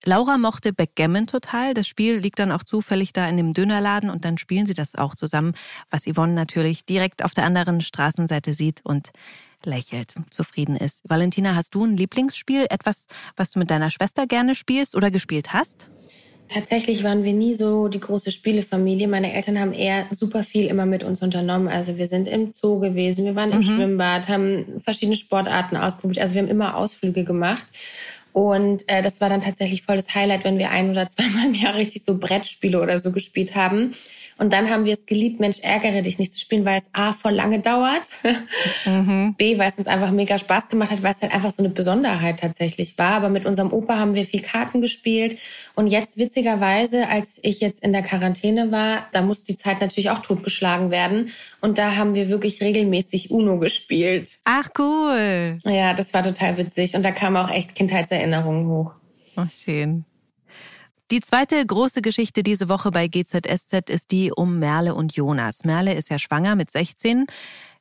[0.06, 1.74] Laura mochte Backgammon total.
[1.74, 4.95] Das Spiel liegt dann auch zufällig da in dem Dönerladen und dann spielen sie das
[4.95, 5.54] auch zusammen,
[5.89, 9.10] was Yvonne natürlich direkt auf der anderen Straßenseite sieht und
[9.65, 11.02] lächelt, zufrieden ist.
[11.08, 12.65] Valentina, hast du ein Lieblingsspiel?
[12.69, 15.89] Etwas, was du mit deiner Schwester gerne spielst oder gespielt hast?
[16.50, 19.08] Tatsächlich waren wir nie so die große Spielefamilie.
[19.08, 21.67] Meine Eltern haben eher super viel immer mit uns unternommen.
[21.67, 23.63] Also wir sind im Zoo gewesen, wir waren im mhm.
[23.63, 26.19] Schwimmbad, haben verschiedene Sportarten ausprobiert.
[26.19, 27.67] Also wir haben immer Ausflüge gemacht.
[28.34, 31.54] Und äh, das war dann tatsächlich voll das Highlight, wenn wir ein oder zweimal im
[31.54, 33.93] Jahr richtig so Brettspiele oder so gespielt haben.
[34.39, 37.12] Und dann haben wir es geliebt, Mensch, ärgere dich nicht zu spielen, weil es A,
[37.12, 38.04] voll lange dauert.
[38.86, 39.36] Mhm.
[39.38, 41.73] B, weil es uns einfach mega Spaß gemacht hat, weil es halt einfach so eine
[41.73, 43.12] Besonderheit tatsächlich war.
[43.12, 45.38] Aber mit unserem Opa haben wir viel Karten gespielt.
[45.75, 50.10] Und jetzt witzigerweise, als ich jetzt in der Quarantäne war, da muss die Zeit natürlich
[50.10, 51.32] auch totgeschlagen werden.
[51.60, 54.39] Und da haben wir wirklich regelmäßig Uno gespielt.
[54.45, 55.60] Ach, cool.
[55.65, 56.95] Ja, das war total witzig.
[56.95, 58.91] Und da kamen auch echt Kindheitserinnerungen hoch.
[59.36, 60.06] Ach, schön.
[61.12, 65.65] Die zweite große Geschichte diese Woche bei GZSZ ist die um Merle und Jonas.
[65.65, 67.26] Merle ist ja schwanger mit 16.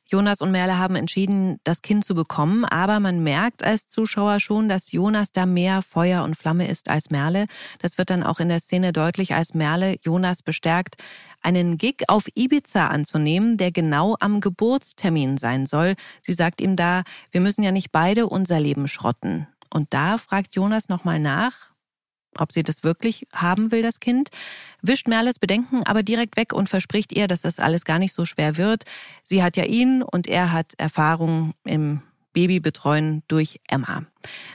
[0.07, 4.67] Jonas und Merle haben entschieden, das Kind zu bekommen, aber man merkt als Zuschauer schon,
[4.67, 7.45] dass Jonas da mehr Feuer und Flamme ist als Merle.
[7.77, 10.95] Das wird dann auch in der Szene deutlich, als Merle Jonas bestärkt,
[11.43, 15.93] einen Gig auf Ibiza anzunehmen, der genau am Geburtstermin sein soll.
[16.23, 19.45] Sie sagt ihm da, wir müssen ja nicht beide unser Leben schrotten.
[19.71, 21.69] Und da fragt Jonas nochmal nach,
[22.37, 24.29] ob sie das wirklich haben will, das Kind,
[24.81, 28.25] wischt Merles Bedenken aber direkt weg und verspricht ihr, dass das alles gar nicht so
[28.25, 28.83] schwer wird.
[29.23, 32.01] Sie hat ja ihn und er hat Erfahrung im
[32.33, 34.03] Babybetreuen durch Emma.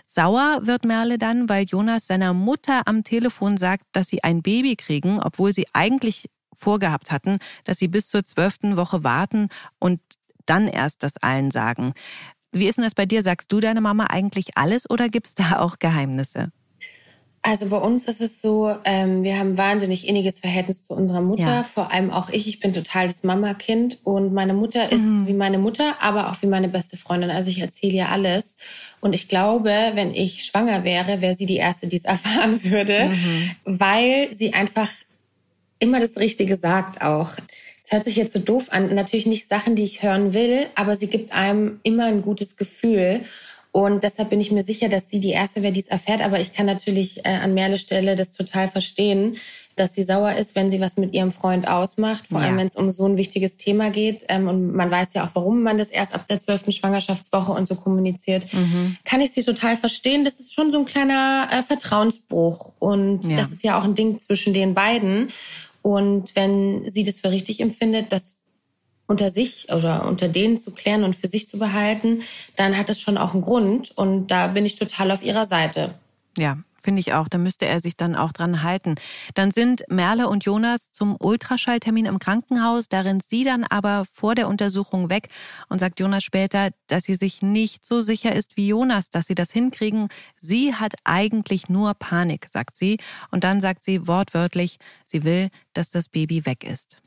[0.04, 4.76] Sauer wird Merle dann, weil Jonas seiner Mutter am Telefon sagt, dass sie ein Baby
[4.76, 10.00] kriegen, obwohl sie eigentlich vorgehabt hatten, dass sie bis zur zwölften Woche warten und
[10.46, 11.94] dann erst das allen sagen.
[12.52, 13.22] Wie ist denn das bei dir?
[13.22, 16.52] Sagst du deiner Mama eigentlich alles oder gibt's da auch Geheimnisse?
[17.46, 21.42] Also bei uns ist es so, ähm, wir haben wahnsinnig inniges Verhältnis zu unserer Mutter.
[21.42, 21.68] Ja.
[21.74, 22.48] Vor allem auch ich.
[22.48, 25.26] Ich bin total das Mama-Kind und meine Mutter ist mhm.
[25.26, 27.30] wie meine Mutter, aber auch wie meine beste Freundin.
[27.30, 28.56] Also ich erzähle ihr alles.
[29.02, 33.10] Und ich glaube, wenn ich schwanger wäre, wäre sie die erste, die es erfahren würde,
[33.10, 33.50] mhm.
[33.64, 34.90] weil sie einfach
[35.78, 37.32] immer das Richtige sagt auch.
[37.84, 38.94] Es hört sich jetzt so doof an.
[38.94, 43.20] Natürlich nicht Sachen, die ich hören will, aber sie gibt einem immer ein gutes Gefühl.
[43.76, 46.22] Und deshalb bin ich mir sicher, dass sie die Erste wäre, die es erfährt.
[46.22, 49.38] Aber ich kann natürlich äh, an Merle Stelle das total verstehen,
[49.74, 52.28] dass sie sauer ist, wenn sie was mit ihrem Freund ausmacht.
[52.28, 52.46] Vor ja.
[52.46, 54.26] allem, wenn es um so ein wichtiges Thema geht.
[54.28, 57.66] Ähm, und man weiß ja auch, warum man das erst ab der zwölften Schwangerschaftswoche und
[57.66, 58.46] so kommuniziert.
[58.54, 58.96] Mhm.
[59.04, 60.24] Kann ich sie total verstehen.
[60.24, 62.74] Das ist schon so ein kleiner äh, Vertrauensbruch.
[62.78, 63.38] Und ja.
[63.38, 65.32] das ist ja auch ein Ding zwischen den beiden.
[65.82, 68.36] Und wenn sie das für richtig empfindet, dass
[69.06, 72.22] unter sich oder unter denen zu klären und für sich zu behalten,
[72.56, 73.90] dann hat das schon auch einen Grund.
[73.96, 75.94] Und da bin ich total auf ihrer Seite.
[76.36, 77.28] Ja, finde ich auch.
[77.28, 78.94] Da müsste er sich dann auch dran halten.
[79.34, 82.88] Dann sind Merle und Jonas zum Ultraschalltermin im Krankenhaus.
[82.88, 85.28] Da rennt sie dann aber vor der Untersuchung weg
[85.68, 89.34] und sagt Jonas später, dass sie sich nicht so sicher ist wie Jonas, dass sie
[89.34, 90.08] das hinkriegen.
[90.38, 92.98] Sie hat eigentlich nur Panik, sagt sie.
[93.30, 97.03] Und dann sagt sie wortwörtlich, sie will, dass das Baby weg ist.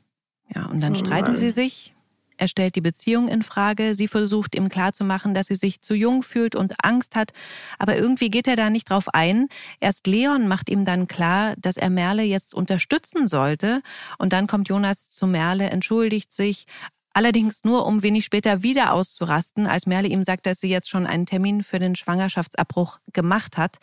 [0.54, 1.94] Ja, und dann oh streiten sie sich.
[2.38, 3.96] Er stellt die Beziehung in Frage.
[3.96, 7.32] Sie versucht ihm klarzumachen, dass sie sich zu jung fühlt und Angst hat.
[7.78, 9.48] Aber irgendwie geht er da nicht drauf ein.
[9.80, 13.82] Erst Leon macht ihm dann klar, dass er Merle jetzt unterstützen sollte.
[14.18, 16.66] Und dann kommt Jonas zu Merle, entschuldigt sich.
[17.12, 21.06] Allerdings nur, um wenig später wieder auszurasten, als Merle ihm sagt, dass sie jetzt schon
[21.06, 23.78] einen Termin für den Schwangerschaftsabbruch gemacht hat.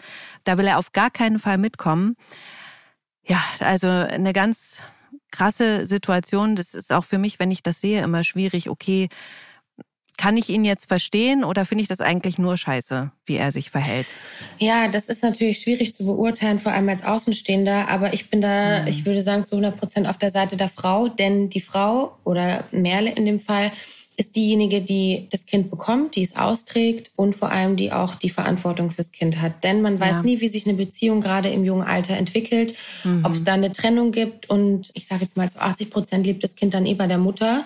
[0.45, 2.15] Da will er auf gar keinen Fall mitkommen.
[3.27, 4.77] Ja, also eine ganz
[5.35, 6.55] krasse Situation.
[6.55, 8.69] Das ist auch für mich, wenn ich das sehe, immer schwierig.
[8.69, 9.09] Okay,
[10.17, 13.69] kann ich ihn jetzt verstehen oder finde ich das eigentlich nur scheiße, wie er sich
[13.69, 14.07] verhält?
[14.59, 17.89] Ja, das ist natürlich schwierig zu beurteilen, vor allem als Außenstehender.
[17.89, 18.87] Aber ich bin da, mhm.
[18.87, 21.09] ich würde sagen, zu 100 Prozent auf der Seite der Frau.
[21.09, 23.71] Denn die Frau oder Merle in dem Fall
[24.17, 28.29] ist diejenige, die das Kind bekommt, die es austrägt und vor allem die auch die
[28.29, 29.63] Verantwortung fürs Kind hat.
[29.63, 30.23] Denn man weiß ja.
[30.23, 33.25] nie, wie sich eine Beziehung gerade im jungen Alter entwickelt, mhm.
[33.25, 34.49] ob es da eine Trennung gibt.
[34.49, 37.17] Und ich sage jetzt mal, zu 80 Prozent lebt das Kind dann eh bei der
[37.17, 37.65] Mutter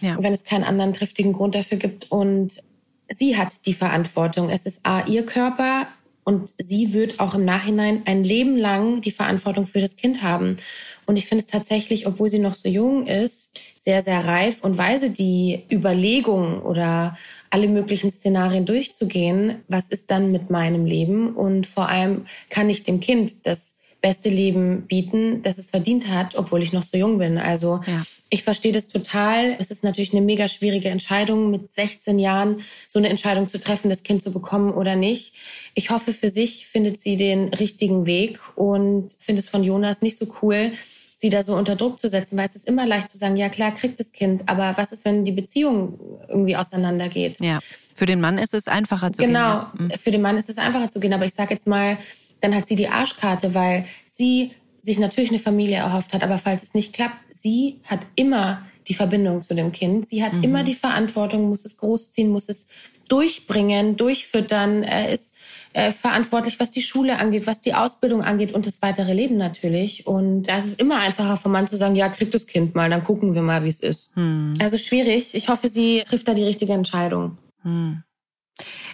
[0.00, 0.16] ja.
[0.20, 2.10] wenn es keinen anderen triftigen Grund dafür gibt.
[2.10, 2.62] Und
[3.08, 4.50] sie hat die Verantwortung.
[4.50, 5.88] Es ist A, ihr Körper
[6.24, 10.58] und sie wird auch im Nachhinein ein Leben lang die Verantwortung für das Kind haben.
[11.06, 14.76] Und ich finde es tatsächlich, obwohl sie noch so jung ist, sehr, sehr reif und
[14.76, 17.16] weise, die Überlegungen oder
[17.48, 19.62] alle möglichen Szenarien durchzugehen.
[19.68, 21.34] Was ist dann mit meinem Leben?
[21.34, 26.36] Und vor allem kann ich dem Kind das beste Leben bieten, das es verdient hat,
[26.36, 27.38] obwohl ich noch so jung bin.
[27.38, 28.04] Also ja.
[28.28, 29.56] ich verstehe das total.
[29.58, 33.90] Es ist natürlich eine mega schwierige Entscheidung, mit 16 Jahren so eine Entscheidung zu treffen,
[33.90, 35.34] das Kind zu bekommen oder nicht.
[35.74, 40.18] Ich hoffe, für sich findet sie den richtigen Weg und finde es von Jonas nicht
[40.18, 40.72] so cool,
[41.20, 43.50] sie da so unter Druck zu setzen, weil es ist immer leicht zu sagen, ja
[43.50, 47.38] klar, kriegt das Kind, aber was ist, wenn die Beziehung irgendwie auseinandergeht?
[47.40, 47.60] Ja.
[47.94, 49.88] Für den Mann ist es einfacher zu genau, gehen.
[49.88, 51.12] Genau, für den Mann ist es einfacher zu gehen.
[51.12, 51.98] Aber ich sage jetzt mal,
[52.40, 56.62] dann hat sie die Arschkarte, weil sie sich natürlich eine Familie erhofft hat, aber falls
[56.62, 60.08] es nicht klappt, sie hat immer die Verbindung zu dem Kind.
[60.08, 60.42] Sie hat mhm.
[60.42, 62.68] immer die Verantwortung, muss es großziehen, muss es
[63.08, 64.82] durchbringen, durchfüttern.
[64.82, 65.34] Er ist
[65.72, 70.06] äh, verantwortlich, was die Schule angeht, was die Ausbildung angeht und das weitere Leben natürlich.
[70.06, 72.90] Und da ist es immer einfacher vom Mann zu sagen, ja, krieg das Kind mal,
[72.90, 74.16] dann gucken wir mal, wie es ist.
[74.16, 74.56] Mhm.
[74.60, 75.34] Also schwierig.
[75.34, 77.38] Ich hoffe, sie trifft da die richtige Entscheidung.
[77.62, 78.02] Mhm.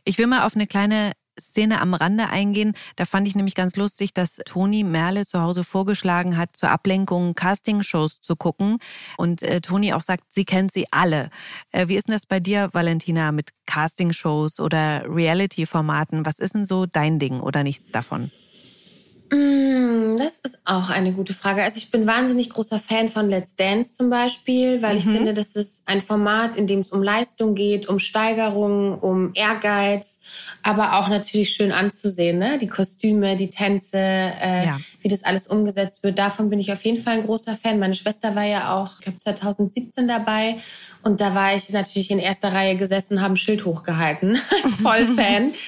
[0.05, 2.75] Ich will mal auf eine kleine Szene am Rande eingehen.
[2.97, 7.35] Da fand ich nämlich ganz lustig, dass Toni Merle zu Hause vorgeschlagen hat, zur Ablenkung
[7.35, 8.79] Castingshows zu gucken.
[9.17, 11.31] Und äh, Toni auch sagt, sie kennt sie alle.
[11.73, 16.25] Äh, wie ist denn das bei dir, Valentina, mit Castingshows oder Reality-Formaten?
[16.25, 18.31] Was ist denn so dein Ding oder nichts davon?
[19.31, 21.63] Mm, das ist auch eine gute Frage.
[21.63, 24.99] Also ich bin wahnsinnig großer Fan von Let's Dance zum Beispiel, weil mhm.
[24.99, 29.33] ich finde, das ist ein Format, in dem es um Leistung geht, um Steigerung, um
[29.35, 30.21] Ehrgeiz,
[30.63, 32.39] aber auch natürlich schön anzusehen.
[32.39, 32.59] Ne?
[32.59, 34.79] Die Kostüme, die Tänze, äh, ja.
[35.03, 36.19] wie das alles umgesetzt wird.
[36.19, 37.81] Davon bin ich auf jeden Fall ein großer Fan.
[37.81, 40.59] Meine Schwester war ja auch, ich glaube 2017 dabei
[41.03, 45.53] und da war ich natürlich in erster Reihe gesessen, habe ein Schild hochgehalten als Vollfan.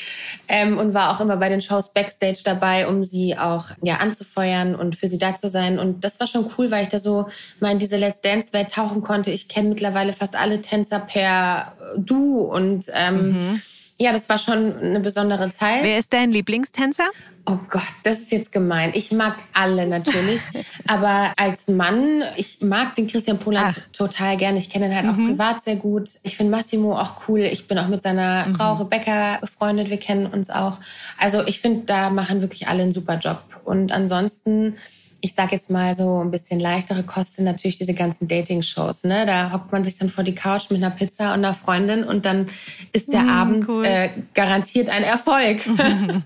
[0.49, 4.75] ähm, und war auch immer bei den Shows Backstage dabei, um sie auch ja anzufeuern
[4.75, 5.79] und für sie da zu sein.
[5.79, 7.29] Und das war schon cool, weil ich da so
[7.61, 9.31] mal in diese Let's Dance-Welt tauchen konnte.
[9.31, 13.63] Ich kenne mittlerweile fast alle Tänzer per Du und ähm, mhm.
[13.99, 15.83] ja, das war schon eine besondere Zeit.
[15.83, 17.09] Wer ist dein Lieblingstänzer?
[17.51, 18.91] Oh Gott, das ist jetzt gemein.
[18.93, 20.43] Ich mag alle natürlich,
[20.87, 23.97] aber als Mann, ich mag den Christian Poland Ach.
[23.97, 24.59] total gerne.
[24.59, 25.11] Ich kenne ihn halt mhm.
[25.11, 26.11] auch privat sehr gut.
[26.25, 27.41] Ich finde Massimo auch cool.
[27.41, 28.55] Ich bin auch mit seiner mhm.
[28.55, 29.89] Frau Rebecca befreundet.
[29.89, 30.79] Wir kennen uns auch.
[31.17, 33.43] Also ich finde, da machen wirklich alle einen super Job.
[33.65, 34.77] Und ansonsten
[35.21, 39.05] ich sag jetzt mal so ein bisschen leichtere Kosten natürlich diese ganzen Dating-Shows.
[39.05, 39.27] Ne?
[39.27, 42.25] Da hockt man sich dann vor die Couch mit einer Pizza und einer Freundin und
[42.25, 42.49] dann
[42.93, 43.85] ist der mm, Abend cool.
[43.85, 45.61] äh, garantiert ein Erfolg.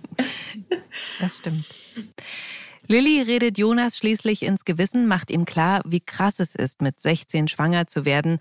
[1.21, 1.65] das stimmt.
[2.89, 7.49] Lilly redet Jonas schließlich ins Gewissen, macht ihm klar, wie krass es ist, mit 16
[7.49, 8.39] schwanger zu werden.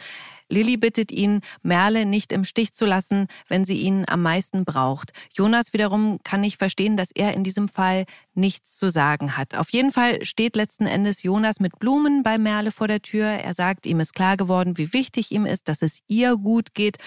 [0.51, 5.13] Lilly bittet ihn, Merle nicht im Stich zu lassen, wenn sie ihn am meisten braucht.
[5.33, 9.55] Jonas wiederum kann nicht verstehen, dass er in diesem Fall nichts zu sagen hat.
[9.55, 13.25] Auf jeden Fall steht letzten Endes Jonas mit Blumen bei Merle vor der Tür.
[13.25, 16.97] Er sagt, ihm ist klar geworden, wie wichtig ihm ist, dass es ihr gut geht.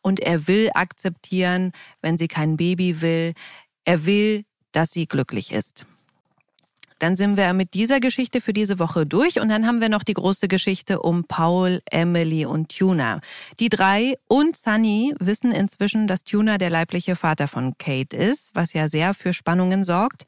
[0.00, 3.34] Und er will akzeptieren, wenn sie kein Baby will.
[3.84, 5.86] Er will, dass sie glücklich ist.
[6.98, 10.02] Dann sind wir mit dieser Geschichte für diese Woche durch und dann haben wir noch
[10.02, 13.20] die große Geschichte um Paul, Emily und Tuna.
[13.60, 18.72] Die drei und Sunny wissen inzwischen, dass Tuna der leibliche Vater von Kate ist, was
[18.72, 20.24] ja sehr für Spannungen sorgt.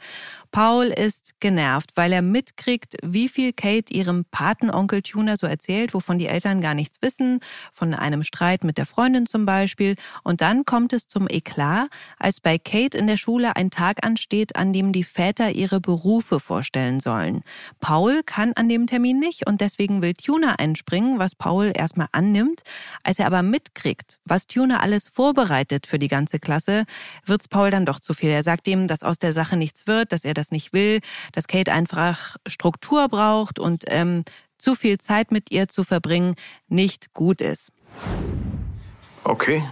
[0.52, 6.18] Paul ist genervt, weil er mitkriegt, wie viel Kate ihrem Patenonkel Tuna so erzählt, wovon
[6.18, 7.40] die Eltern gar nichts wissen,
[7.72, 9.96] von einem Streit mit der Freundin zum Beispiel.
[10.22, 14.56] Und dann kommt es zum Eklat, als bei Kate in der Schule ein Tag ansteht,
[14.56, 17.40] an dem die Väter ihre Berufe vorstellen vorstellen sollen.
[17.80, 22.60] Paul kann an dem Termin nicht und deswegen will Tuna einspringen, was Paul erstmal annimmt.
[23.02, 26.84] Als er aber mitkriegt, was Tuna alles vorbereitet für die ganze Klasse,
[27.24, 28.28] wird's Paul dann doch zu viel.
[28.28, 31.00] Er sagt ihm, dass aus der Sache nichts wird, dass er das nicht will,
[31.32, 34.24] dass Kate einfach Struktur braucht und ähm,
[34.58, 36.34] zu viel Zeit mit ihr zu verbringen
[36.68, 37.72] nicht gut ist.
[39.24, 39.64] Okay,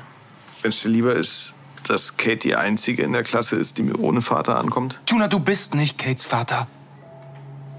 [0.62, 1.52] wenn es dir lieber ist,
[1.86, 5.00] dass Kate die Einzige in der Klasse ist, die mir ohne Vater ankommt?
[5.04, 6.66] Tuna, du bist nicht Kates Vater.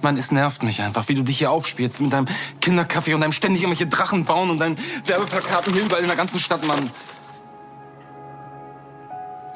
[0.02, 2.28] Mann, es nervt mich einfach, wie du dich hier aufspielst mit deinem
[2.62, 6.40] Kinderkaffee und deinem ständig irgendwelche Drachen bauen und deinen Werbeplakaten hier überall in der ganzen
[6.40, 6.90] Stadt, Mann.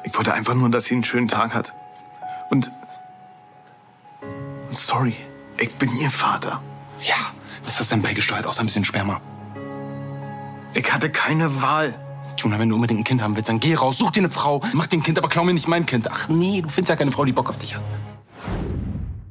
[0.04, 1.74] Ich wollte einfach nur, dass sie einen schönen Tag hat.
[2.50, 2.70] Und.
[4.68, 5.16] Und sorry,
[5.58, 6.62] ich bin ihr Vater.
[7.02, 7.16] Ja,
[7.64, 9.20] was hast du denn beigesteuert, außer ein bisschen Sperma?
[10.74, 11.98] Ich hatte keine Wahl.
[12.36, 14.60] Tuna, wenn du unbedingt ein Kind haben willst, dann geh raus, such dir eine Frau,
[14.72, 16.10] mach dir ein Kind, aber klau mir nicht mein Kind.
[16.10, 17.84] Ach nee, du findest ja keine Frau, die Bock auf dich hat.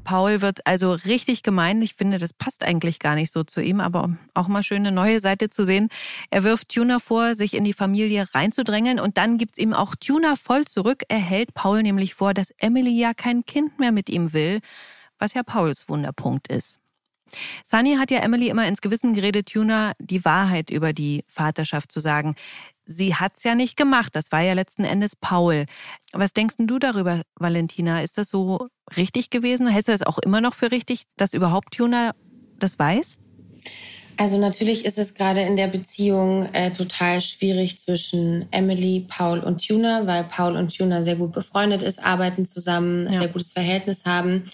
[0.04, 1.82] Paul wird also richtig gemein.
[1.82, 4.92] Ich finde, das passt eigentlich gar nicht so zu ihm, aber auch mal schön eine
[4.92, 5.90] neue Seite zu sehen.
[6.30, 10.36] Er wirft Tuna vor, sich in die Familie reinzudrängeln und dann gibt's ihm auch Tuna
[10.36, 11.04] voll zurück.
[11.08, 14.60] Er hält Paul nämlich vor, dass Emily ja kein Kind mehr mit ihm will,
[15.20, 16.80] was ja Pauls Wunderpunkt ist.
[17.64, 22.00] Sunny hat ja Emily immer ins Gewissen geredet, Tuna die Wahrheit über die Vaterschaft zu
[22.00, 22.36] sagen.
[22.86, 24.16] Sie hat's ja nicht gemacht.
[24.16, 25.66] Das war ja letzten Endes Paul.
[26.12, 28.02] Was denkst du darüber, Valentina?
[28.02, 28.68] Ist das so
[28.98, 29.68] richtig gewesen?
[29.68, 32.14] Hältst du das auch immer noch für richtig, dass überhaupt Tuna
[32.60, 33.20] das weiß?
[34.18, 39.66] Also natürlich ist es gerade in der Beziehung äh, total schwierig zwischen Emily, Paul und
[39.66, 43.22] Tuna, weil Paul und Tuna sehr gut befreundet ist, arbeiten zusammen, ja.
[43.22, 44.52] sehr gutes Verhältnis haben.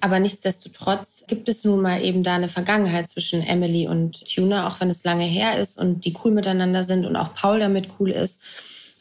[0.00, 4.80] Aber nichtsdestotrotz gibt es nun mal eben da eine Vergangenheit zwischen Emily und Tuna, auch
[4.80, 8.10] wenn es lange her ist und die cool miteinander sind und auch Paul damit cool
[8.10, 8.40] ist.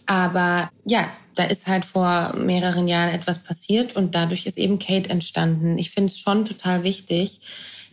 [0.06, 5.10] Aber ja, da ist halt vor mehreren Jahren etwas passiert und dadurch ist eben Kate
[5.10, 5.78] entstanden.
[5.78, 7.42] Ich finde es schon total wichtig,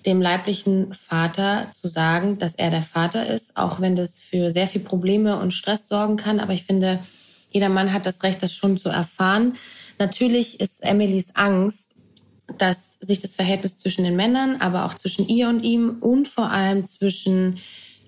[0.06, 4.66] dem leiblichen Vater zu sagen, dass er der Vater ist, auch wenn das für sehr
[4.66, 6.40] viel Probleme und Stress sorgen kann.
[6.40, 7.00] Aber ich finde,
[7.50, 9.56] jeder Mann hat das Recht, das schon zu erfahren.
[9.98, 11.91] Natürlich ist Emilys Angst,
[12.58, 16.50] dass sich das Verhältnis zwischen den Männern, aber auch zwischen ihr und ihm und vor
[16.50, 17.60] allem zwischen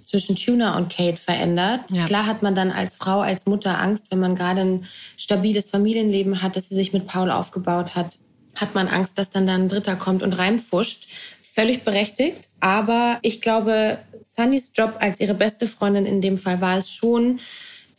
[0.04, 1.90] zwischen Tuna und Kate verändert.
[1.90, 2.07] Ja.
[2.07, 6.42] Klar hat man dann als Frau, als Mutter Angst, wenn man gerade ein stabiles Familienleben
[6.42, 8.18] hat, das sie sich mit Paul aufgebaut hat,
[8.54, 11.09] hat man Angst, dass dann da ein Dritter kommt und reinfuscht.
[11.54, 12.48] Völlig berechtigt.
[12.61, 17.40] Aber ich glaube, Sunnys Job als ihre beste Freundin in dem Fall war es schon,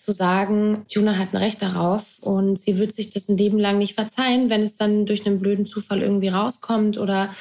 [0.05, 3.79] zu sagen, Tuna hat ein Recht darauf und sie wird sich das ein Leben lang
[3.79, 7.33] nicht verzeihen, wenn es dann durch einen blöden Zufall irgendwie rauskommt oder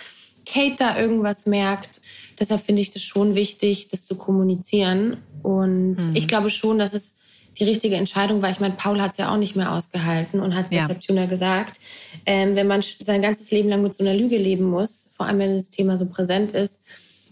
[0.47, 2.01] Kate da irgendwas merkt.
[2.39, 5.19] Deshalb finde ich das schon wichtig, das zu kommunizieren.
[5.43, 6.11] Und mhm.
[6.15, 7.17] ich glaube schon, dass es
[7.59, 8.51] die richtige Entscheidung war.
[8.51, 10.83] Ich meine, Paul hat es ja auch nicht mehr ausgehalten und hat ja.
[10.83, 11.79] deshalb Tuna gesagt.
[12.27, 15.39] Ähm, wenn man sein ganzes Leben lang mit so einer Lüge leben muss, vor allem
[15.39, 16.81] wenn das Thema so präsent ist,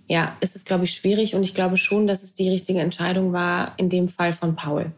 [0.08, 1.34] ja, ist es, glaube ich, schwierig.
[1.34, 4.92] Und ich glaube schon, dass es die richtige Entscheidung war, in dem Fall von Paul.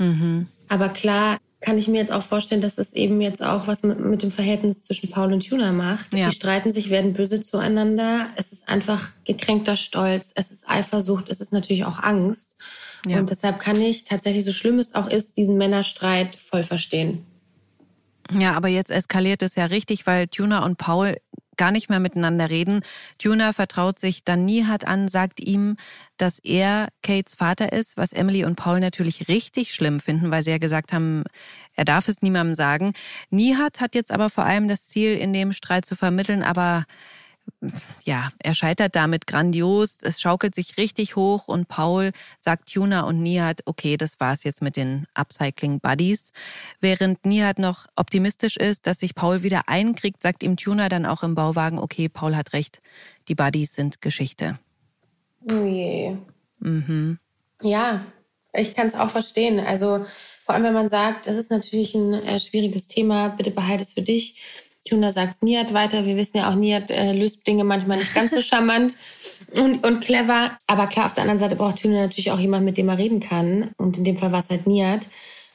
[0.00, 0.46] Mhm.
[0.68, 4.00] Aber klar kann ich mir jetzt auch vorstellen, dass das eben jetzt auch was mit,
[4.00, 6.12] mit dem Verhältnis zwischen Paul und Tuna macht.
[6.14, 6.28] Ja.
[6.28, 8.28] Die streiten sich, werden böse zueinander.
[8.36, 12.56] Es ist einfach gekränkter Stolz, es ist Eifersucht, es ist natürlich auch Angst.
[13.06, 13.18] Ja.
[13.18, 17.26] Und deshalb kann ich tatsächlich, so schlimm es auch ist, diesen Männerstreit voll verstehen.
[18.38, 21.16] Ja, aber jetzt eskaliert es ja richtig, weil Tuna und Paul
[21.60, 22.80] gar nicht mehr miteinander reden.
[23.18, 25.76] Tuna vertraut sich dann Nihat an, sagt ihm,
[26.16, 30.52] dass er Kates Vater ist, was Emily und Paul natürlich richtig schlimm finden, weil sie
[30.52, 31.24] ja gesagt haben,
[31.74, 32.94] er darf es niemandem sagen.
[33.28, 36.86] Nihat hat jetzt aber vor allem das Ziel, in dem Streit zu vermitteln, aber
[38.04, 39.98] ja, er scheitert damit grandios.
[40.02, 44.62] Es schaukelt sich richtig hoch und Paul sagt Tuna und Nihat, okay, das war's jetzt
[44.62, 46.32] mit den Upcycling Buddies.
[46.80, 51.22] Während Nihat noch optimistisch ist, dass sich Paul wieder einkriegt, sagt ihm Tuna dann auch
[51.22, 52.80] im Bauwagen, okay, Paul hat recht,
[53.28, 54.58] die Buddies sind Geschichte.
[55.50, 56.16] Oh je.
[56.60, 57.18] Mhm.
[57.62, 58.06] Ja,
[58.52, 59.60] ich kann es auch verstehen.
[59.60, 60.06] Also
[60.44, 63.92] vor allem, wenn man sagt, das ist natürlich ein äh, schwieriges Thema, bitte behalte es
[63.92, 64.40] für dich
[64.88, 66.06] Tuna sagt Niat weiter.
[66.06, 68.96] Wir wissen ja auch, Niat äh, löst Dinge manchmal nicht ganz so charmant
[69.54, 70.58] und, und clever.
[70.66, 73.20] Aber klar, auf der anderen Seite braucht Tuna natürlich auch jemanden, mit dem er reden
[73.20, 73.72] kann.
[73.76, 75.06] Und in dem Fall war es halt Niat.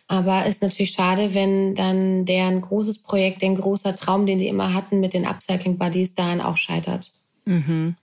[0.07, 4.73] Aber ist natürlich schade, wenn dann deren großes Projekt, den großer Traum, den die immer
[4.73, 7.11] hatten mit den Upcycling Buddies, daran auch scheitert.
[7.45, 7.95] Mhm.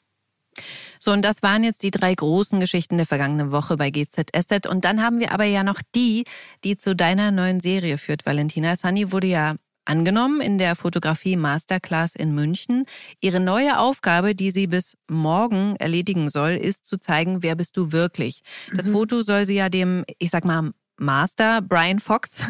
[0.98, 4.66] So, und das waren jetzt die drei großen Geschichten der vergangenen Woche bei GZSZ.
[4.68, 6.24] Und dann haben wir aber ja noch die,
[6.64, 8.76] die zu deiner neuen Serie führt, Valentina.
[8.76, 12.84] Sunny wurde ja angenommen in der Fotografie Masterclass in München.
[13.20, 17.92] Ihre neue Aufgabe, die sie bis morgen erledigen soll, ist zu zeigen, wer bist du
[17.92, 18.42] wirklich.
[18.74, 18.92] Das mhm.
[18.92, 22.42] Foto soll sie ja dem, ich sag mal, Master Brian Fox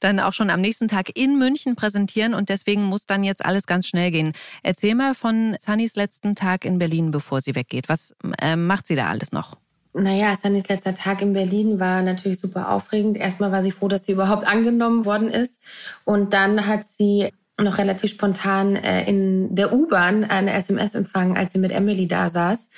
[0.00, 3.66] dann auch schon am nächsten Tag in München präsentieren und deswegen muss dann jetzt alles
[3.66, 4.32] ganz schnell gehen.
[4.62, 7.88] Erzähl mal von Sunnys letzten Tag in Berlin, bevor sie weggeht.
[7.88, 9.56] Was äh, macht sie da alles noch?
[9.92, 13.16] Naja, Sannys letzter Tag in Berlin war natürlich super aufregend.
[13.16, 15.60] Erstmal war sie froh, dass sie überhaupt angenommen worden ist.
[16.04, 21.52] Und dann hat sie noch relativ spontan äh, in der U-Bahn eine SMS empfangen, als
[21.52, 22.68] sie mit Emily da saß.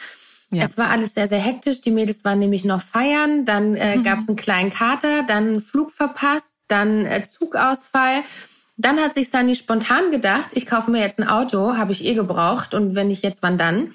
[0.52, 0.64] Ja.
[0.64, 1.80] Es war alles sehr, sehr hektisch.
[1.80, 3.44] Die Mädels waren nämlich noch feiern.
[3.44, 4.04] Dann äh, mhm.
[4.04, 8.22] gab es einen kleinen Kater, dann Flug verpasst, dann äh, Zugausfall.
[8.76, 12.14] Dann hat sich Sunny spontan gedacht, ich kaufe mir jetzt ein Auto, habe ich eh
[12.14, 13.94] gebraucht und wenn nicht jetzt, wann dann?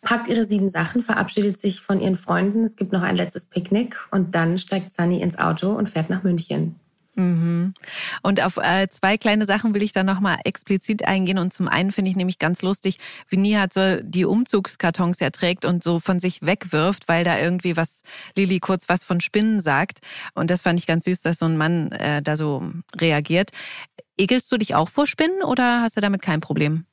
[0.00, 3.98] Packt ihre sieben Sachen, verabschiedet sich von ihren Freunden, es gibt noch ein letztes Picknick
[4.10, 6.76] und dann steigt Sunny ins Auto und fährt nach München.
[7.18, 7.74] Mhm.
[8.22, 11.38] Und auf äh, zwei kleine Sachen will ich da nochmal explizit eingehen.
[11.38, 15.82] Und zum einen finde ich nämlich ganz lustig, wie Nihat so die Umzugskartons erträgt und
[15.82, 18.02] so von sich wegwirft, weil da irgendwie was,
[18.36, 19.98] Lili kurz was von Spinnen sagt.
[20.34, 22.62] Und das fand ich ganz süß, dass so ein Mann äh, da so
[22.96, 23.50] reagiert.
[24.16, 26.86] Egelst du dich auch vor Spinnen oder hast du damit kein Problem?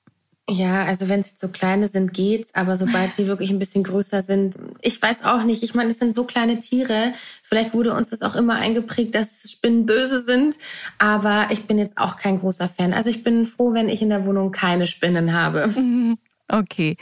[0.47, 4.21] Ja, also wenn sie so kleine sind, geht's, aber sobald die wirklich ein bisschen größer
[4.21, 5.63] sind, ich weiß auch nicht.
[5.63, 7.13] Ich meine, es sind so kleine Tiere.
[7.41, 10.57] Vielleicht wurde uns das auch immer eingeprägt, dass Spinnen böse sind,
[10.99, 12.93] aber ich bin jetzt auch kein großer Fan.
[12.93, 15.73] Also ich bin froh, wenn ich in der Wohnung keine Spinnen habe.
[16.47, 16.95] Okay.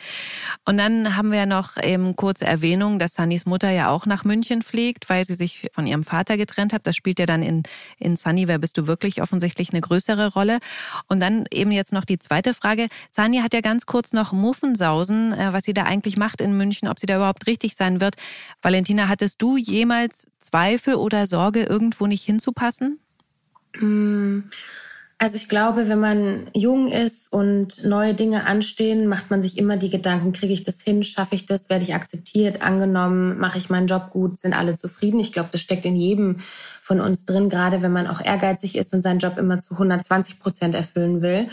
[0.65, 4.23] Und dann haben wir ja noch eben kurze Erwähnung, dass Sunnys Mutter ja auch nach
[4.23, 6.87] München fliegt, weil sie sich von ihrem Vater getrennt hat.
[6.87, 7.63] Das spielt ja dann in,
[7.99, 10.59] in Sunny, wer bist du wirklich, offensichtlich eine größere Rolle.
[11.09, 12.87] Und dann eben jetzt noch die zweite Frage.
[13.11, 16.87] Sunny hat ja ganz kurz noch Muffensausen, äh, was sie da eigentlich macht in München,
[16.87, 18.15] ob sie da überhaupt richtig sein wird.
[18.61, 22.99] Valentina, hattest du jemals Zweifel oder Sorge, irgendwo nicht hinzupassen?
[23.75, 24.43] Mmh.
[25.17, 29.77] Also ich glaube, wenn man jung ist und neue Dinge anstehen, macht man sich immer
[29.77, 33.69] die Gedanken, kriege ich das hin, schaffe ich das, werde ich akzeptiert, angenommen, mache ich
[33.69, 35.19] meinen Job gut, sind alle zufrieden.
[35.19, 36.41] Ich glaube, das steckt in jedem
[36.81, 40.39] von uns drin, gerade wenn man auch ehrgeizig ist und seinen Job immer zu 120
[40.39, 41.49] Prozent erfüllen will.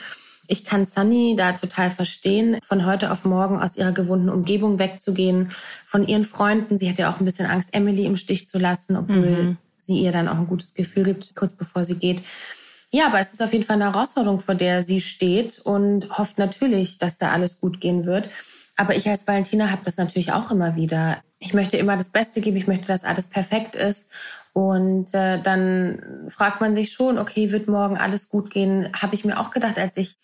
[0.48, 5.52] Ich kann Sunny da total verstehen, von heute auf morgen aus ihrer gewohnten Umgebung wegzugehen,
[5.86, 6.76] von ihren Freunden.
[6.76, 9.56] Sie hat ja auch ein bisschen Angst, Emily im Stich zu lassen, obwohl mhm.
[9.80, 12.22] sie ihr dann auch ein gutes Gefühl gibt, kurz bevor sie geht.
[12.91, 16.38] Ja, aber es ist auf jeden Fall eine Herausforderung, vor der sie steht und hofft
[16.38, 18.28] natürlich, dass da alles gut gehen wird.
[18.76, 21.18] Aber ich als Valentina habe das natürlich auch immer wieder.
[21.38, 24.11] Ich möchte immer das Beste geben, ich möchte, dass alles perfekt ist.
[24.53, 28.88] Und äh, dann fragt man sich schon, okay, wird morgen alles gut gehen?
[28.95, 30.16] Habe ich mir auch gedacht, als ich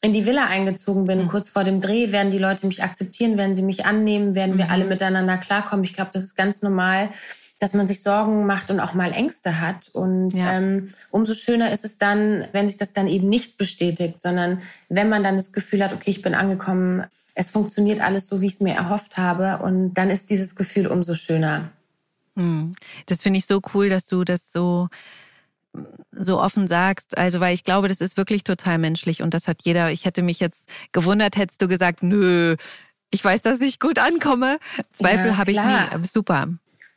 [0.00, 1.28] in die Villa eingezogen bin, mhm.
[1.28, 4.58] kurz vor dem Dreh, werden die Leute mich akzeptieren, werden sie mich annehmen, werden mhm.
[4.58, 5.84] wir alle miteinander klarkommen.
[5.84, 7.10] Ich glaube, das ist ganz normal,
[7.58, 9.88] dass man sich Sorgen macht und auch mal Ängste hat.
[9.92, 10.52] Und ja.
[10.52, 15.08] ähm, umso schöner ist es dann, wenn sich das dann eben nicht bestätigt, sondern wenn
[15.08, 17.04] man dann das Gefühl hat, okay, ich bin angekommen,
[17.34, 19.62] es funktioniert alles so, wie ich es mir erhofft habe.
[19.62, 21.70] Und dann ist dieses Gefühl umso schöner.
[22.36, 22.74] Hm.
[23.06, 24.88] Das finde ich so cool, dass du das so
[26.10, 29.62] so offen sagst, also weil ich glaube, das ist wirklich total menschlich und das hat
[29.62, 29.92] jeder.
[29.92, 32.56] Ich hätte mich jetzt gewundert, hättest du gesagt, nö,
[33.10, 34.58] ich weiß, dass ich gut ankomme.
[34.92, 36.06] Zweifel ja, habe ich nie.
[36.06, 36.48] Super.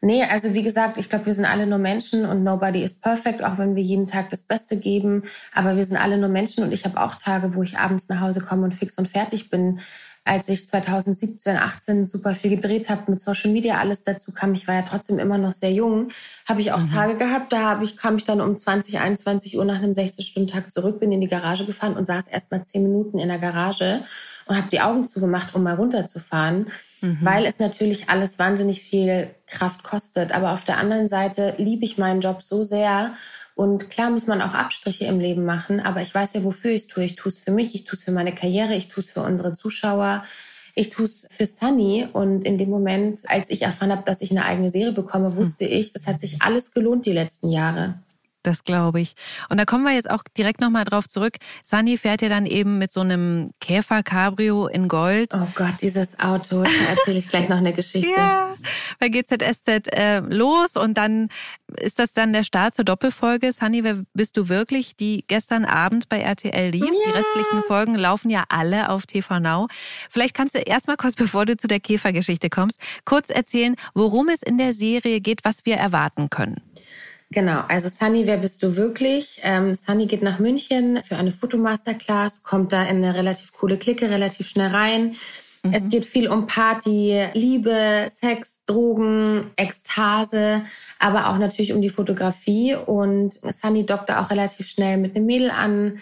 [0.03, 3.43] Nee, also wie gesagt, ich glaube, wir sind alle nur Menschen und nobody is perfect,
[3.43, 5.23] auch wenn wir jeden Tag das Beste geben.
[5.53, 8.19] Aber wir sind alle nur Menschen und ich habe auch Tage, wo ich abends nach
[8.19, 9.79] Hause komme und fix und fertig bin.
[10.23, 14.67] Als ich 2017, 18 super viel gedreht habe mit Social Media, alles dazu kam, ich
[14.67, 16.09] war ja trotzdem immer noch sehr jung,
[16.47, 16.91] habe ich auch mhm.
[16.91, 20.71] Tage gehabt, da habe ich, kam ich dann um 20, 21 Uhr nach einem 16-Stunden-Tag
[20.71, 24.03] zurück, bin in die Garage gefahren und saß erst mal 10 Minuten in der Garage
[24.51, 26.67] und habe die Augen zugemacht, um mal runterzufahren
[27.01, 27.19] mhm.
[27.21, 30.33] weil es natürlich alles wahnsinnig viel Kraft kostet.
[30.33, 33.13] Aber auf der anderen Seite liebe ich meinen Job so sehr.
[33.55, 36.83] Und klar muss man auch Abstriche im Leben machen, aber ich weiß ja, wofür ich
[36.83, 37.03] es tue.
[37.03, 39.21] Ich tue es für mich, ich tue es für meine Karriere, ich tue es für
[39.21, 40.23] unsere Zuschauer,
[40.73, 42.07] ich tue es für Sunny.
[42.11, 45.65] Und in dem Moment, als ich erfahren habe, dass ich eine eigene Serie bekomme, wusste
[45.65, 45.73] hm.
[45.73, 47.95] ich, das hat sich alles gelohnt die letzten Jahre.
[48.43, 49.13] Das glaube ich.
[49.49, 51.37] Und da kommen wir jetzt auch direkt nochmal drauf zurück.
[51.63, 55.33] Sunny fährt ja dann eben mit so einem Käfer-Cabrio in Gold.
[55.33, 56.63] Oh Gott, dieses Auto.
[56.63, 58.11] Da erzähle ich gleich noch eine Geschichte.
[58.11, 58.53] ja,
[58.99, 61.29] bei GZSZ äh, los und dann
[61.77, 63.53] ist das dann der Start zur Doppelfolge.
[63.53, 64.95] Sunny, wer bist du wirklich?
[64.95, 66.83] Die gestern Abend bei RTL lief.
[66.83, 66.91] Ja.
[67.05, 69.67] Die restlichen Folgen laufen ja alle auf TV Now.
[70.09, 74.41] Vielleicht kannst du erstmal kurz, bevor du zu der Käfergeschichte kommst, kurz erzählen, worum es
[74.41, 76.61] in der Serie geht, was wir erwarten können.
[77.31, 79.39] Genau, also Sunny, wer bist du wirklich?
[79.43, 84.09] Ähm, Sunny geht nach München für eine Fotomasterclass, kommt da in eine relativ coole Clique
[84.09, 85.15] relativ schnell rein.
[85.63, 85.73] Mhm.
[85.73, 90.63] Es geht viel um Party, Liebe, Sex, Drogen, Ekstase,
[90.99, 92.75] aber auch natürlich um die Fotografie.
[92.75, 95.99] Und Sunny dockt da auch relativ schnell mit einem Mädel an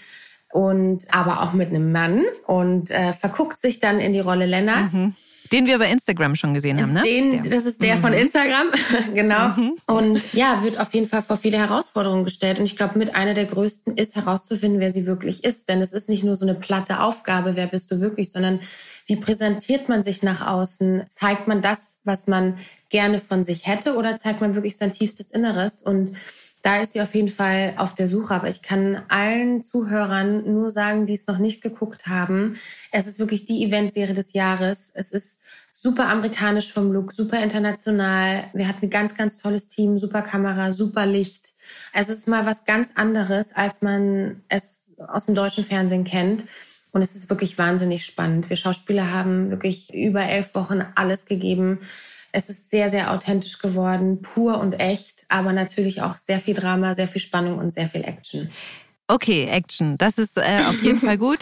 [0.51, 4.93] und aber auch mit einem Mann und äh, verguckt sich dann in die Rolle Lennart.
[4.93, 5.13] Mhm.
[5.51, 7.01] Den wir bei Instagram schon gesehen haben, ne?
[7.01, 8.01] Den, das ist der mhm.
[8.01, 8.67] von Instagram,
[9.13, 9.49] genau.
[9.49, 9.75] Mhm.
[9.87, 12.59] Und ja, wird auf jeden Fall vor viele Herausforderungen gestellt.
[12.59, 15.69] Und ich glaube, mit einer der größten ist herauszufinden, wer sie wirklich ist.
[15.69, 18.59] Denn es ist nicht nur so eine platte Aufgabe, wer bist du wirklich, sondern
[19.07, 21.03] wie präsentiert man sich nach außen?
[21.09, 25.31] Zeigt man das, was man gerne von sich hätte oder zeigt man wirklich sein tiefstes
[25.31, 25.81] Inneres?
[25.81, 26.15] Und
[26.61, 28.33] da ist sie auf jeden Fall auf der Suche.
[28.33, 32.57] Aber ich kann allen Zuhörern nur sagen, die es noch nicht geguckt haben,
[32.91, 34.91] es ist wirklich die Eventserie des Jahres.
[34.93, 35.41] Es ist
[35.71, 38.45] super amerikanisch vom Look, super international.
[38.53, 41.53] Wir hatten ein ganz, ganz tolles Team, super Kamera, super Licht.
[41.93, 46.45] Also es ist mal was ganz anderes, als man es aus dem deutschen Fernsehen kennt.
[46.91, 48.49] Und es ist wirklich wahnsinnig spannend.
[48.49, 51.79] Wir Schauspieler haben wirklich über elf Wochen alles gegeben.
[52.31, 56.95] Es ist sehr, sehr authentisch geworden, pur und echt, aber natürlich auch sehr viel Drama,
[56.95, 58.49] sehr viel Spannung und sehr viel Action.
[59.11, 59.97] Okay, Action.
[59.97, 61.39] Das ist äh, auf jeden Fall gut.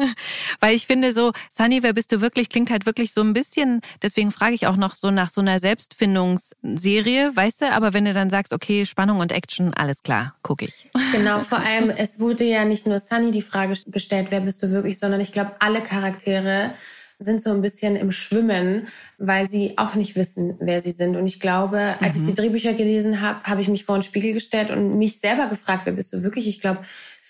[0.60, 3.82] Weil ich finde so, Sunny, wer bist du wirklich, klingt halt wirklich so ein bisschen,
[4.02, 7.70] deswegen frage ich auch noch so nach so einer Selbstfindungsserie, weißt du?
[7.70, 10.90] Aber wenn du dann sagst, okay, Spannung und Action, alles klar, gucke ich.
[11.12, 14.72] Genau, vor allem, es wurde ja nicht nur Sunny die Frage gestellt, wer bist du
[14.72, 16.72] wirklich, sondern ich glaube, alle Charaktere
[17.18, 18.88] sind so ein bisschen im Schwimmen,
[19.18, 21.16] weil sie auch nicht wissen, wer sie sind.
[21.16, 22.20] Und ich glaube, als mhm.
[22.20, 25.46] ich die Drehbücher gelesen habe, habe ich mich vor den Spiegel gestellt und mich selber
[25.46, 26.48] gefragt, wer bist du wirklich?
[26.48, 26.80] Ich glaube,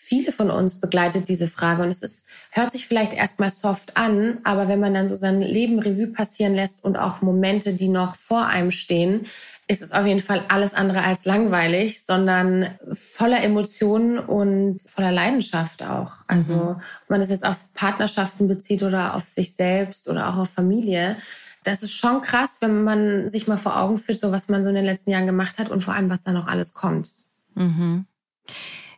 [0.04, 4.38] viele von uns begleitet diese Frage und es ist, hört sich vielleicht erstmal soft an,
[4.44, 8.16] aber wenn man dann so sein Leben Revue passieren lässt und auch Momente, die noch
[8.16, 9.26] vor einem stehen,
[9.66, 15.82] ist es auf jeden Fall alles andere als langweilig, sondern voller Emotionen und voller Leidenschaft
[15.82, 16.16] auch.
[16.26, 16.70] Also, mhm.
[16.70, 21.16] ob man das jetzt auf Partnerschaften bezieht oder auf sich selbst oder auch auf Familie.
[21.62, 24.68] Das ist schon krass, wenn man sich mal vor Augen führt, so was man so
[24.68, 27.12] in den letzten Jahren gemacht hat und vor allem, was da noch alles kommt.
[27.54, 28.04] Mhm.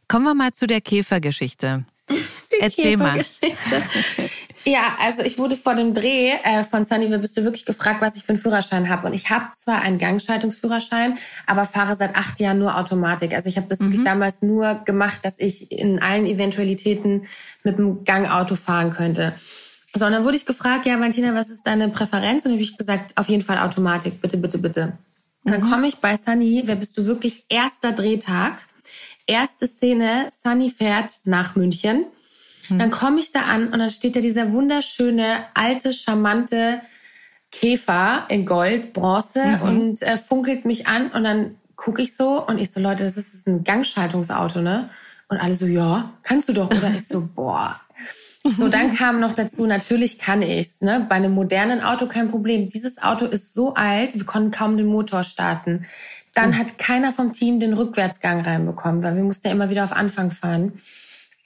[0.09, 1.85] Kommen wir mal zu der Käfergeschichte.
[2.11, 3.55] Die Erzähl Käfergeschichte.
[3.71, 4.29] mal.
[4.69, 8.17] Ja, also ich wurde vor dem Dreh äh, von Sunny, bist du wirklich gefragt, was
[8.17, 9.07] ich für einen Führerschein habe.
[9.07, 13.33] Und ich habe zwar einen Gangschaltungsführerschein, aber fahre seit acht Jahren nur Automatik.
[13.33, 13.87] Also ich habe das mhm.
[13.87, 17.27] wirklich damals nur gemacht, dass ich in allen Eventualitäten
[17.63, 19.35] mit dem Gangauto fahren könnte.
[19.95, 22.45] So, und dann wurde ich gefragt, ja, Valentina, was ist deine Präferenz?
[22.45, 24.99] Und habe ich gesagt, auf jeden Fall Automatik, bitte, bitte, bitte.
[25.45, 25.71] Und dann mhm.
[25.71, 27.45] komme ich bei Sunny, wer bist du wirklich?
[27.49, 28.59] Erster Drehtag.
[29.29, 32.07] Erste Szene, Sunny fährt nach München
[32.69, 32.79] hm.
[32.79, 36.81] Dann komme ich da an und dann steht da dieser wunderschöne, alte, charmante
[37.53, 39.63] Käfer in Gold, Bronze mhm.
[39.63, 43.17] und äh, funkelt mich an und dann gucke ich so und ich so, Leute, das
[43.17, 44.91] ist ein Gangschaltungsauto, ne?
[45.29, 46.71] Und alle so, ja, kannst du doch.
[46.71, 47.81] Oder ich so, boah.
[48.45, 51.07] So, dann kam noch dazu, natürlich kann ich's, ne?
[51.09, 52.69] Bei einem modernen Auto kein Problem.
[52.69, 55.87] Dieses Auto ist so alt, wir konnten kaum den Motor starten.
[56.35, 56.59] Dann mhm.
[56.59, 60.31] hat keiner vom Team den Rückwärtsgang reinbekommen, weil wir mussten ja immer wieder auf Anfang
[60.31, 60.81] fahren.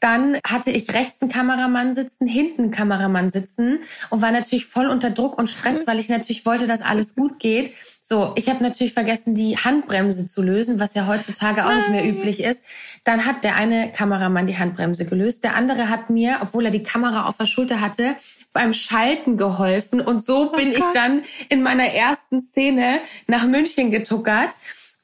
[0.01, 4.87] Dann hatte ich rechts einen Kameramann sitzen, hinten einen Kameramann sitzen und war natürlich voll
[4.87, 7.75] unter Druck und Stress, weil ich natürlich wollte, dass alles gut geht.
[8.01, 12.09] So, ich habe natürlich vergessen, die Handbremse zu lösen, was ja heutzutage auch nicht mehr
[12.09, 12.65] üblich ist.
[13.05, 16.83] Dann hat der eine Kameramann die Handbremse gelöst, der andere hat mir, obwohl er die
[16.83, 18.17] Kamera auf der Schulter hatte,
[18.55, 20.79] beim Schalten geholfen und so oh bin Gott.
[20.79, 24.51] ich dann in meiner ersten Szene nach München getuckert.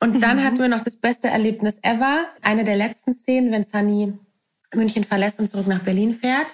[0.01, 0.45] Und dann mhm.
[0.45, 2.27] hatten wir noch das beste Erlebnis ever.
[2.43, 4.15] Eine der letzten Szenen, wenn Sunny
[4.75, 6.47] München verlässt und zurück nach Berlin fährt.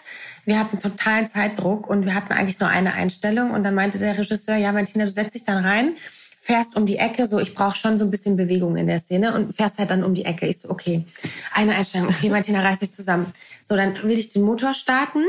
[0.44, 3.52] Wir hatten totalen Zeitdruck und wir hatten eigentlich nur eine Einstellung.
[3.52, 5.96] Und dann meinte der Regisseur, ja, Martina, du setzt dich dann rein,
[6.40, 9.34] fährst um die Ecke, so ich brauche schon so ein bisschen Bewegung in der Szene
[9.34, 10.46] und fährst halt dann um die Ecke.
[10.46, 11.06] Ich so, okay,
[11.54, 13.32] eine Einstellung, okay, Martina, reiß dich zusammen.
[13.62, 15.22] So, dann will ich den Motor starten,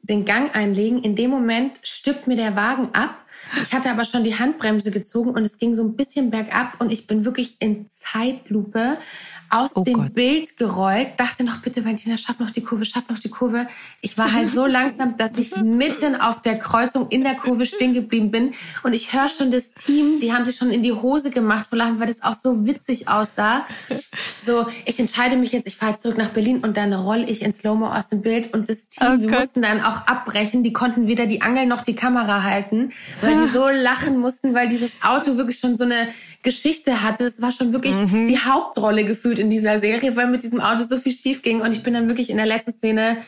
[0.00, 1.02] den Gang einlegen.
[1.02, 3.18] In dem Moment stippt mir der Wagen ab.
[3.62, 6.90] Ich hatte aber schon die Handbremse gezogen und es ging so ein bisschen bergab und
[6.90, 8.96] ich bin wirklich in Zeitlupe
[9.50, 10.14] aus oh dem Gott.
[10.14, 13.68] Bild gerollt, dachte noch, bitte Valentina, schaff noch die Kurve, schaff noch die Kurve.
[14.00, 17.94] Ich war halt so langsam, dass ich mitten auf der Kreuzung in der Kurve stehen
[17.94, 18.54] geblieben bin.
[18.82, 21.78] Und ich höre schon das Team, die haben sich schon in die Hose gemacht vor
[21.78, 23.66] Lachen, weil das auch so witzig aussah.
[24.44, 27.52] So, ich entscheide mich jetzt, ich fahre zurück nach Berlin und dann roll ich in
[27.52, 28.52] Slow-Mo aus dem Bild.
[28.52, 29.40] Und das Team, oh wir Gott.
[29.40, 30.62] mussten dann auch abbrechen.
[30.62, 32.90] Die konnten weder die Angel noch die Kamera halten,
[33.20, 36.08] weil die so lachen mussten, weil dieses Auto wirklich schon so eine
[36.42, 37.24] Geschichte hatte.
[37.24, 38.26] Es war schon wirklich mhm.
[38.26, 41.60] die Hauptrolle gefühlt in dieser Serie, weil mit diesem Auto so viel schief ging.
[41.60, 43.18] Und ich bin dann wirklich in der letzten Szene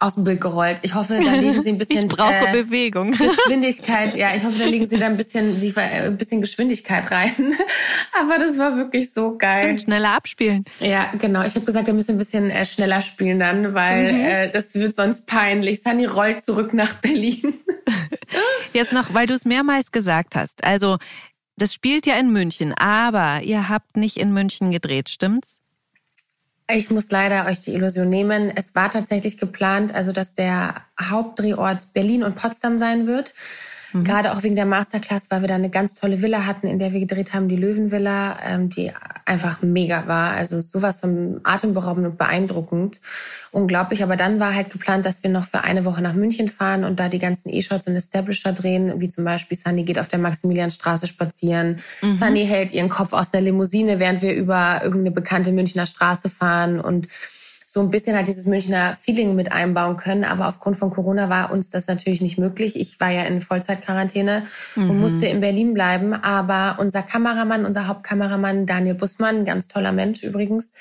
[0.00, 0.78] aus dem Bild gerollt.
[0.82, 3.12] Ich hoffe, da legen sie ein bisschen ich brauche äh, Bewegung.
[3.18, 4.16] Geschwindigkeit.
[4.16, 7.32] Ja, ich hoffe, da legen sie da ein bisschen, sie, äh, ein bisschen Geschwindigkeit rein.
[8.18, 9.62] Aber das war wirklich so geil.
[9.62, 10.64] Stimmt, schneller abspielen.
[10.80, 11.44] Ja, genau.
[11.44, 14.20] Ich habe gesagt, wir müssen ein bisschen äh, schneller spielen dann, weil mhm.
[14.20, 15.82] äh, das wird sonst peinlich.
[15.82, 17.54] Sunny rollt zurück nach Berlin.
[18.72, 20.64] Jetzt noch, weil du es mehrmals gesagt hast.
[20.64, 20.96] Also
[21.56, 25.59] das spielt ja in München, aber ihr habt nicht in München gedreht, stimmt's?
[26.72, 28.52] Ich muss leider euch die Illusion nehmen.
[28.54, 33.34] Es war tatsächlich geplant, also dass der Hauptdrehort Berlin und Potsdam sein wird.
[33.92, 34.04] Mhm.
[34.04, 36.92] Gerade auch wegen der Masterclass, weil wir da eine ganz tolle Villa hatten, in der
[36.92, 38.92] wir gedreht haben, die Löwenvilla, ähm, die
[39.24, 40.32] einfach mega war.
[40.32, 43.00] Also sowas von atemberaubend und beeindruckend.
[43.50, 44.02] Unglaublich.
[44.02, 47.00] Aber dann war halt geplant, dass wir noch für eine Woche nach München fahren und
[47.00, 51.06] da die ganzen E-Shots und Establisher drehen, wie zum Beispiel Sunny geht auf der Maximilianstraße
[51.06, 51.80] spazieren.
[52.02, 52.14] Mhm.
[52.14, 56.80] Sunny hält ihren Kopf aus der Limousine, während wir über irgendeine bekannte Münchner Straße fahren
[56.80, 57.08] und
[57.72, 60.24] so ein bisschen halt dieses Münchner Feeling mit einbauen können.
[60.24, 62.74] Aber aufgrund von Corona war uns das natürlich nicht möglich.
[62.80, 64.42] Ich war ja in Vollzeitquarantäne
[64.74, 64.90] mhm.
[64.90, 66.12] und musste in Berlin bleiben.
[66.12, 70.72] Aber unser Kameramann, unser Hauptkameramann Daniel Bussmann, ganz toller Mensch übrigens,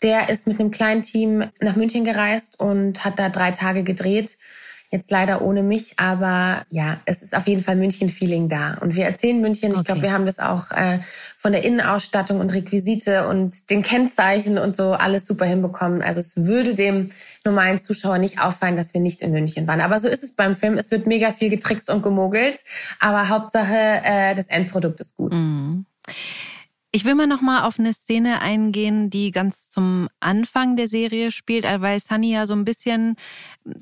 [0.00, 4.38] der ist mit einem kleinen Team nach München gereist und hat da drei Tage gedreht.
[4.90, 8.78] Jetzt leider ohne mich, aber ja, es ist auf jeden Fall München-Feeling da.
[8.80, 9.72] Und wir erzählen München.
[9.72, 9.80] Okay.
[9.80, 11.00] Ich glaube, wir haben das auch äh,
[11.36, 16.00] von der Innenausstattung und Requisite und den Kennzeichen und so alles super hinbekommen.
[16.00, 17.10] Also es würde dem
[17.44, 19.82] normalen Zuschauer nicht auffallen, dass wir nicht in München waren.
[19.82, 20.78] Aber so ist es beim Film.
[20.78, 22.64] Es wird mega viel getrickst und gemogelt,
[22.98, 25.34] aber Hauptsache äh, das Endprodukt ist gut.
[25.34, 25.84] Mhm.
[26.90, 31.30] Ich will mal noch mal auf eine Szene eingehen, die ganz zum Anfang der Serie
[31.30, 33.16] spielt, weil Sunny ja so ein bisschen,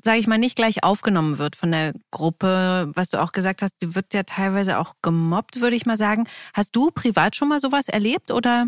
[0.03, 2.91] sage ich mal, nicht gleich aufgenommen wird von der Gruppe.
[2.93, 6.27] Was du auch gesagt hast, die wird ja teilweise auch gemobbt, würde ich mal sagen.
[6.53, 8.67] Hast du privat schon mal sowas erlebt oder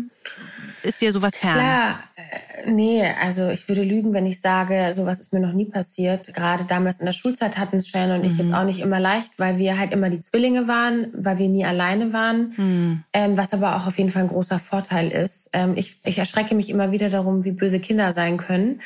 [0.82, 1.54] ist dir sowas fern?
[1.54, 5.66] Klar, äh, nee, also ich würde lügen, wenn ich sage, sowas ist mir noch nie
[5.66, 6.32] passiert.
[6.32, 8.30] Gerade damals in der Schulzeit hatten es Shannon und mhm.
[8.30, 11.48] ich jetzt auch nicht immer leicht, weil wir halt immer die Zwillinge waren, weil wir
[11.48, 12.54] nie alleine waren.
[12.56, 13.02] Mhm.
[13.12, 15.50] Ähm, was aber auch auf jeden Fall ein großer Vorteil ist.
[15.52, 18.80] Ähm, ich, ich erschrecke mich immer wieder darum, wie böse Kinder sein können.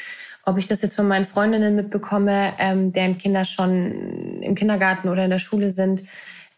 [0.45, 5.25] Ob ich das jetzt von meinen Freundinnen mitbekomme, ähm, deren Kinder schon im Kindergarten oder
[5.25, 6.05] in der Schule sind,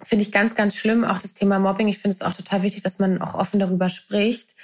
[0.02, 1.04] finde ich ganz, ganz schlimm.
[1.04, 1.88] Auch das Thema Mobbing.
[1.88, 4.54] Ich finde es auch total wichtig, dass man auch offen darüber spricht.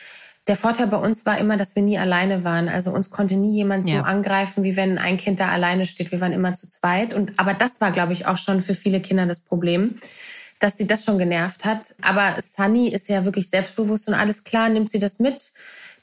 [0.49, 2.69] Der Vorteil bei uns war immer, dass wir nie alleine waren.
[2.69, 3.99] Also uns konnte nie jemand ja.
[3.99, 6.11] so angreifen, wie wenn ein Kind da alleine steht.
[6.11, 7.15] Wir waren immer zu zweit.
[7.15, 9.97] Und aber das war, glaube ich, auch schon für viele Kinder das Problem,
[10.63, 11.95] dass sie das schon genervt hat.
[12.01, 15.51] Aber Sunny ist ja wirklich selbstbewusst und alles klar, nimmt sie das mit,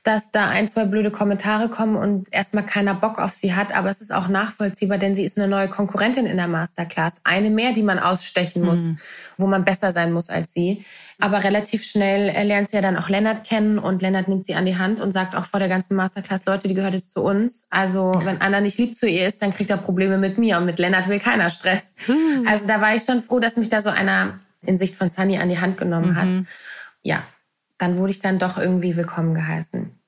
[0.03, 3.75] dass da ein, zwei blöde Kommentare kommen und erstmal keiner Bock auf sie hat.
[3.75, 7.21] Aber es ist auch nachvollziehbar, denn sie ist eine neue Konkurrentin in der Masterclass.
[7.23, 8.97] Eine mehr, die man ausstechen muss, mhm.
[9.37, 10.85] wo man besser sein muss als sie.
[11.21, 14.55] Aber relativ schnell äh, lernt sie ja dann auch Lennart kennen und Lennart nimmt sie
[14.55, 17.21] an die Hand und sagt auch vor der ganzen Masterclass, Leute, die gehört jetzt zu
[17.21, 17.67] uns.
[17.69, 20.65] Also wenn Anna nicht lieb zu ihr ist, dann kriegt er Probleme mit mir und
[20.65, 21.83] mit Lennart will keiner Stress.
[22.05, 22.47] Hm.
[22.47, 25.37] Also da war ich schon froh, dass mich da so einer in Sicht von Sunny
[25.37, 26.15] an die Hand genommen mhm.
[26.15, 26.45] hat.
[27.01, 27.23] Ja,
[27.77, 29.99] dann wurde ich dann doch irgendwie willkommen geheißen.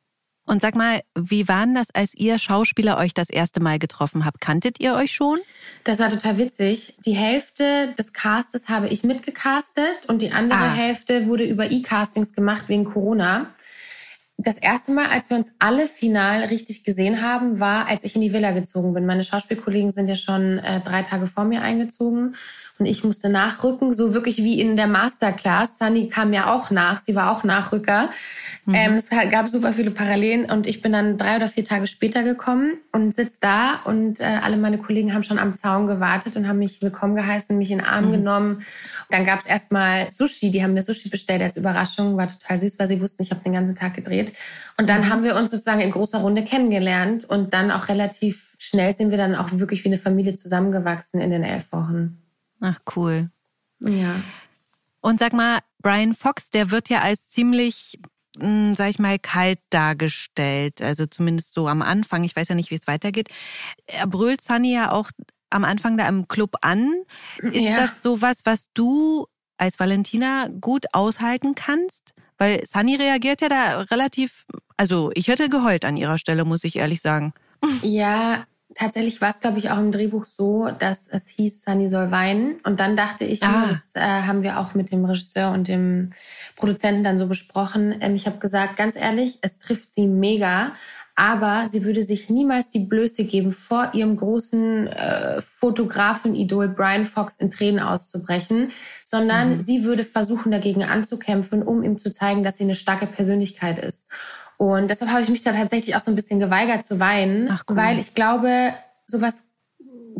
[0.46, 4.26] Und sag mal, wie war denn das, als ihr Schauspieler euch das erste Mal getroffen
[4.26, 4.42] habt?
[4.42, 5.40] Kanntet ihr euch schon?
[5.84, 6.98] Das war total witzig.
[7.06, 10.74] Die Hälfte des Castes habe ich mitgecastet und die andere ah.
[10.74, 13.52] Hälfte wurde über E-Castings gemacht wegen Corona.
[14.38, 18.22] Das erste Mal, als wir uns alle final richtig gesehen haben, war, als ich in
[18.22, 19.06] die Villa gezogen bin.
[19.06, 22.36] Meine Schauspielkollegen sind ja schon äh, drei Tage vor mir eingezogen
[22.82, 25.78] und ich musste nachrücken, so wirklich wie in der Masterclass.
[25.78, 28.10] Sunny kam ja auch nach, sie war auch Nachrücker.
[28.66, 28.76] Mhm.
[28.76, 32.24] Ähm, es gab super viele Parallelen und ich bin dann drei oder vier Tage später
[32.24, 36.48] gekommen und sitz da und äh, alle meine Kollegen haben schon am Zaun gewartet und
[36.48, 38.12] haben mich willkommen geheißen, mich in den Arm mhm.
[38.14, 38.66] genommen.
[39.12, 42.80] Dann gab es erstmal Sushi, die haben mir Sushi bestellt als Überraschung, war total süß,
[42.80, 44.34] weil sie wussten, ich habe den ganzen Tag gedreht.
[44.78, 45.10] Und dann mhm.
[45.10, 49.18] haben wir uns sozusagen in großer Runde kennengelernt und dann auch relativ schnell sind wir
[49.18, 52.21] dann auch wirklich wie eine Familie zusammengewachsen in den elf Wochen.
[52.62, 53.30] Ach, cool.
[53.80, 54.22] Ja.
[55.02, 58.00] Und sag mal, Brian Fox, der wird ja als ziemlich
[58.40, 60.82] hm, sag ich mal, kalt dargestellt.
[60.82, 62.24] Also zumindest so am Anfang.
[62.24, 63.30] Ich weiß ja nicht, wie es weitergeht.
[63.88, 65.12] Er brüllt Sunny ja auch
[65.50, 67.04] am Anfang da im Club an.
[67.42, 67.76] Ist ja.
[67.76, 72.14] das sowas, was du als Valentina gut aushalten kannst?
[72.38, 74.46] Weil Sunny reagiert ja da relativ,
[74.78, 77.34] also ich hätte geheult an ihrer Stelle, muss ich ehrlich sagen.
[77.84, 82.12] Ja, tatsächlich war es, glaube ich, auch im Drehbuch so, dass es hieß, Sunny soll
[82.12, 82.58] weinen.
[82.64, 83.68] Und dann dachte ich, ah.
[83.70, 86.12] das äh, haben wir auch mit dem Regisseur und dem
[86.56, 87.96] Produzenten dann so besprochen.
[88.02, 90.74] Ähm, ich habe gesagt, ganz ehrlich, es trifft sie mega.
[91.16, 97.36] Aber sie würde sich niemals die Blöße geben, vor ihrem großen äh, Fotografen-Idol Brian Fox
[97.36, 98.72] in Tränen auszubrechen,
[99.04, 99.62] sondern mhm.
[99.62, 104.08] sie würde versuchen, dagegen anzukämpfen, um ihm zu zeigen, dass sie eine starke Persönlichkeit ist.
[104.62, 107.64] Und deshalb habe ich mich da tatsächlich auch so ein bisschen geweigert zu weinen, Ach,
[107.68, 107.78] cool.
[107.78, 108.76] weil ich glaube,
[109.08, 109.46] sowas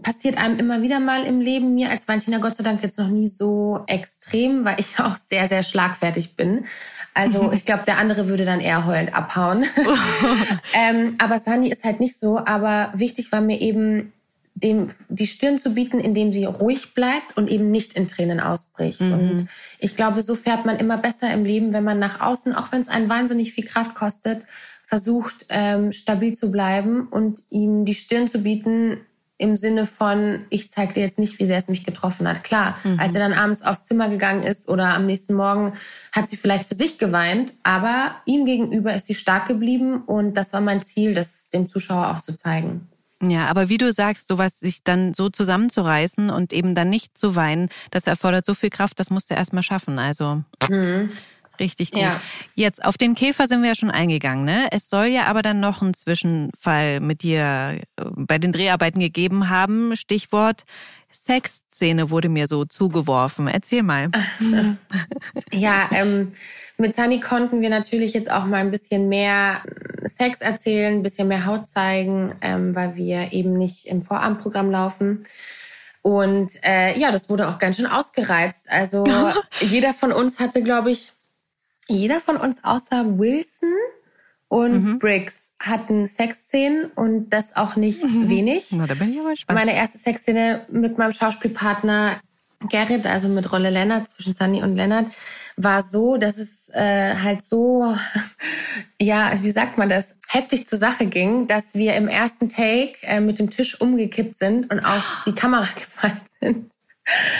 [0.02, 1.76] passiert einem immer wieder mal im Leben.
[1.76, 5.48] Mir als Valentina Gott sei Dank jetzt noch nie so extrem, weil ich auch sehr,
[5.48, 6.66] sehr schlagfertig bin.
[7.14, 9.64] Also ich glaube, der andere würde dann eher heulend abhauen.
[10.74, 12.40] ähm, aber Sani ist halt nicht so.
[12.44, 14.12] Aber wichtig war mir eben,
[14.64, 19.02] dem die Stirn zu bieten, indem sie ruhig bleibt und eben nicht in Tränen ausbricht.
[19.02, 19.14] Mhm.
[19.14, 19.48] Und
[19.80, 22.82] ich glaube, so fährt man immer besser im Leben, wenn man nach außen, auch wenn
[22.82, 24.46] es einen wahnsinnig viel Kraft kostet,
[24.86, 28.98] versucht, ähm, stabil zu bleiben und ihm die Stirn zu bieten
[29.42, 32.44] im Sinne von, ich zeige dir jetzt nicht, wie sehr es mich getroffen hat.
[32.44, 33.00] Klar, mhm.
[33.00, 35.74] als er dann abends aufs Zimmer gegangen ist oder am nächsten Morgen
[36.12, 40.54] hat sie vielleicht für sich geweint, aber ihm gegenüber ist sie stark geblieben und das
[40.54, 42.91] war mein Ziel, das dem Zuschauer auch zu zeigen.
[43.22, 47.36] Ja, aber wie du sagst, sowas sich dann so zusammenzureißen und eben dann nicht zu
[47.36, 50.00] weinen, das erfordert so viel Kraft, das musst du erstmal schaffen.
[50.00, 50.44] Also.
[50.70, 51.12] Mhm.
[51.60, 52.02] Richtig gut.
[52.02, 52.20] Ja.
[52.56, 54.46] Jetzt auf den Käfer sind wir ja schon eingegangen.
[54.46, 54.70] Ne?
[54.72, 59.50] Es soll ja aber dann noch einen Zwischenfall mit dir äh, bei den Dreharbeiten gegeben
[59.50, 59.96] haben.
[59.96, 60.64] Stichwort
[61.12, 63.48] Sexszene wurde mir so zugeworfen.
[63.48, 64.10] Erzähl mal.
[65.52, 66.32] ja, ähm,
[66.78, 69.62] mit Sunny konnten wir natürlich jetzt auch mal ein bisschen mehr
[70.06, 75.26] Sex erzählen, ein bisschen mehr Haut zeigen, ähm, weil wir eben nicht im Vorabendprogramm laufen.
[76.02, 78.72] Und äh, ja, das wurde auch ganz schön ausgereizt.
[78.72, 79.04] Also
[79.62, 81.14] jeder von uns hatte, glaube ich,
[81.88, 83.70] jeder von uns außer Wilson
[84.52, 85.00] und mhm.
[85.00, 88.28] Briggs hatten Sexszenen und das auch nicht mhm.
[88.28, 88.68] wenig.
[88.72, 89.58] Na, da bin ich aber gespannt.
[89.58, 92.18] Meine erste Sexszene mit meinem Schauspielpartner
[92.68, 95.06] Gerrit, also mit Rolle Lennart, zwischen Sunny und Lennart,
[95.56, 97.96] war so, dass es äh, halt so,
[99.02, 103.22] ja, wie sagt man das, heftig zur Sache ging, dass wir im ersten Take äh,
[103.22, 106.74] mit dem Tisch umgekippt sind und auf die Kamera gefallen sind.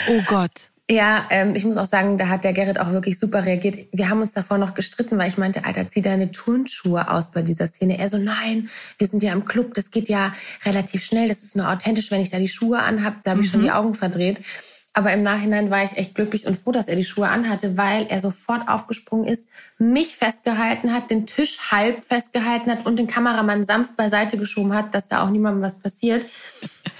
[0.08, 0.71] Oh Gott.
[0.90, 3.86] Ja, ähm, ich muss auch sagen, da hat der Gerrit auch wirklich super reagiert.
[3.92, 7.42] Wir haben uns davor noch gestritten, weil ich meinte, Alter, zieh deine Turnschuhe aus bei
[7.42, 7.98] dieser Szene.
[7.98, 8.68] Er so, nein,
[8.98, 10.34] wir sind ja im Club, das geht ja
[10.66, 13.48] relativ schnell, das ist nur authentisch, wenn ich da die Schuhe anhab, da habe ich
[13.48, 13.52] mhm.
[13.52, 14.38] schon die Augen verdreht.
[14.94, 18.06] Aber im Nachhinein war ich echt glücklich und froh, dass er die Schuhe anhatte, weil
[18.10, 23.64] er sofort aufgesprungen ist, mich festgehalten hat, den Tisch halb festgehalten hat und den Kameramann
[23.64, 26.26] sanft beiseite geschoben hat, dass da auch niemandem was passiert.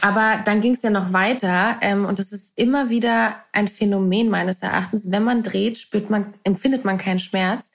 [0.02, 4.28] Aber dann ging es ja noch weiter ähm, und das ist immer wieder ein Phänomen
[4.28, 5.10] meines Erachtens.
[5.10, 7.72] Wenn man dreht, spürt man, empfindet man keinen Schmerz.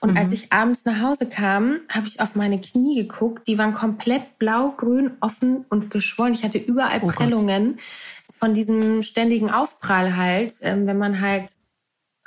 [0.00, 0.16] Und mhm.
[0.16, 3.48] als ich abends nach Hause kam, habe ich auf meine Knie geguckt.
[3.48, 6.34] Die waren komplett blau, grün, offen und geschwollen.
[6.34, 7.76] Ich hatte überall oh Prellungen.
[7.76, 7.84] Gott
[8.38, 11.52] von diesem ständigen Aufprall halt, ähm, wenn man halt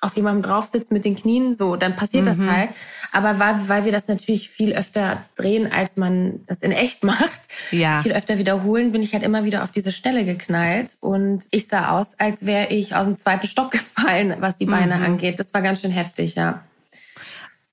[0.01, 2.27] auf jemandem drauf sitzt mit den Knien, so, dann passiert mhm.
[2.27, 2.69] das halt.
[3.11, 7.41] Aber weil, weil wir das natürlich viel öfter drehen, als man das in echt macht,
[7.71, 8.01] ja.
[8.01, 10.97] viel öfter wiederholen, bin ich halt immer wieder auf diese Stelle geknallt.
[10.99, 14.97] Und ich sah aus, als wäre ich aus dem zweiten Stock gefallen, was die Beine
[14.97, 15.05] mhm.
[15.05, 15.39] angeht.
[15.39, 16.63] Das war ganz schön heftig, ja.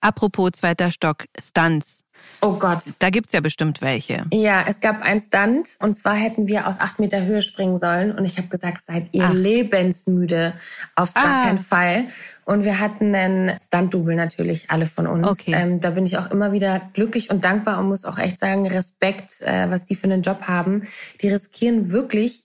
[0.01, 2.05] Apropos zweiter Stock, Stunts.
[2.41, 2.81] Oh Gott.
[2.99, 4.25] Da gibt's ja bestimmt welche.
[4.33, 8.13] Ja, es gab einen Stunt und zwar hätten wir aus acht Meter Höhe springen sollen
[8.13, 9.33] und ich habe gesagt, seid ihr Ach.
[9.33, 10.55] lebensmüde?
[10.95, 11.45] Auf gar ah.
[11.45, 12.05] keinen Fall.
[12.45, 15.27] Und wir hatten einen Stunt-Double natürlich, alle von uns.
[15.27, 15.53] Okay.
[15.55, 18.67] Ähm, da bin ich auch immer wieder glücklich und dankbar und muss auch echt sagen,
[18.67, 20.85] Respekt, äh, was die für einen Job haben.
[21.21, 22.43] Die riskieren wirklich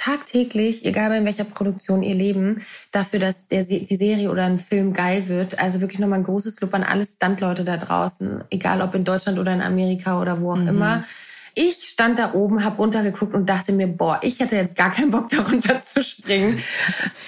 [0.00, 4.94] tagtäglich, egal in welcher Produktion ihr leben, dafür, dass der, die Serie oder ein Film
[4.94, 5.58] geil wird.
[5.58, 9.38] Also wirklich nochmal ein großes Lob an alle Stuntleute da draußen, egal ob in Deutschland
[9.38, 10.68] oder in Amerika oder wo auch mhm.
[10.68, 11.04] immer.
[11.54, 15.10] Ich stand da oben, habe runtergeguckt und dachte mir, boah, ich hätte jetzt gar keinen
[15.10, 16.60] Bock, darunter zu springen.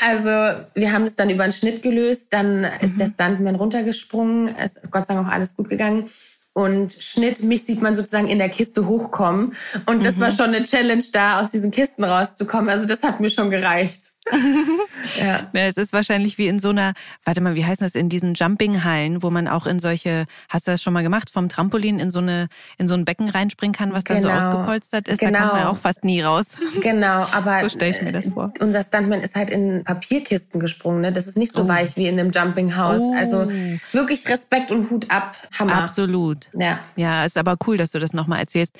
[0.00, 0.30] Also
[0.74, 2.68] wir haben es dann über einen Schnitt gelöst, dann mhm.
[2.80, 6.08] ist der Stuntman runtergesprungen, es ist Gott sei Dank auch alles gut gegangen
[6.54, 9.56] und Schnitt, mich sieht man sozusagen in der Kiste hochkommen.
[9.86, 10.20] Und das mhm.
[10.20, 12.68] war schon eine Challenge da, aus diesen Kisten rauszukommen.
[12.68, 14.11] Also das hat mir schon gereicht.
[14.30, 15.48] Ja.
[15.52, 15.60] ja.
[15.66, 16.94] Es ist wahrscheinlich wie in so einer,
[17.24, 20.70] warte mal, wie heißt das, in diesen Jumping-Hallen, wo man auch in solche, hast du
[20.70, 22.48] das schon mal gemacht, vom Trampolin in so eine,
[22.78, 24.40] in so ein Becken reinspringen kann, was dann so genau.
[24.40, 25.18] ausgepolstert ist.
[25.18, 25.32] Genau.
[25.32, 26.50] Da kommt man auch fast nie raus.
[26.80, 28.52] Genau, aber so stelle ich mir das vor.
[28.60, 31.00] Unser Stuntman ist halt in Papierkisten gesprungen.
[31.00, 31.12] Ne?
[31.12, 31.68] Das ist nicht so oh.
[31.68, 33.00] weich wie in einem Jumping-Haus.
[33.00, 33.14] Oh.
[33.16, 33.50] Also
[33.92, 35.36] wirklich Respekt und Hut ab.
[35.58, 35.74] Hammer.
[35.74, 36.50] Absolut.
[36.58, 36.78] Ja.
[36.96, 38.76] Ja, ist aber cool, dass du das nochmal erzählst.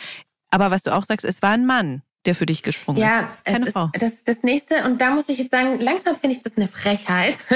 [0.51, 3.53] Aber was du auch sagst, es war ein Mann der für dich gesprungen ja, ist.
[3.53, 3.91] Keine es Frau.
[3.93, 4.85] Ist, das das nächste.
[4.85, 7.45] Und da muss ich jetzt sagen, langsam finde ich das eine Frechheit.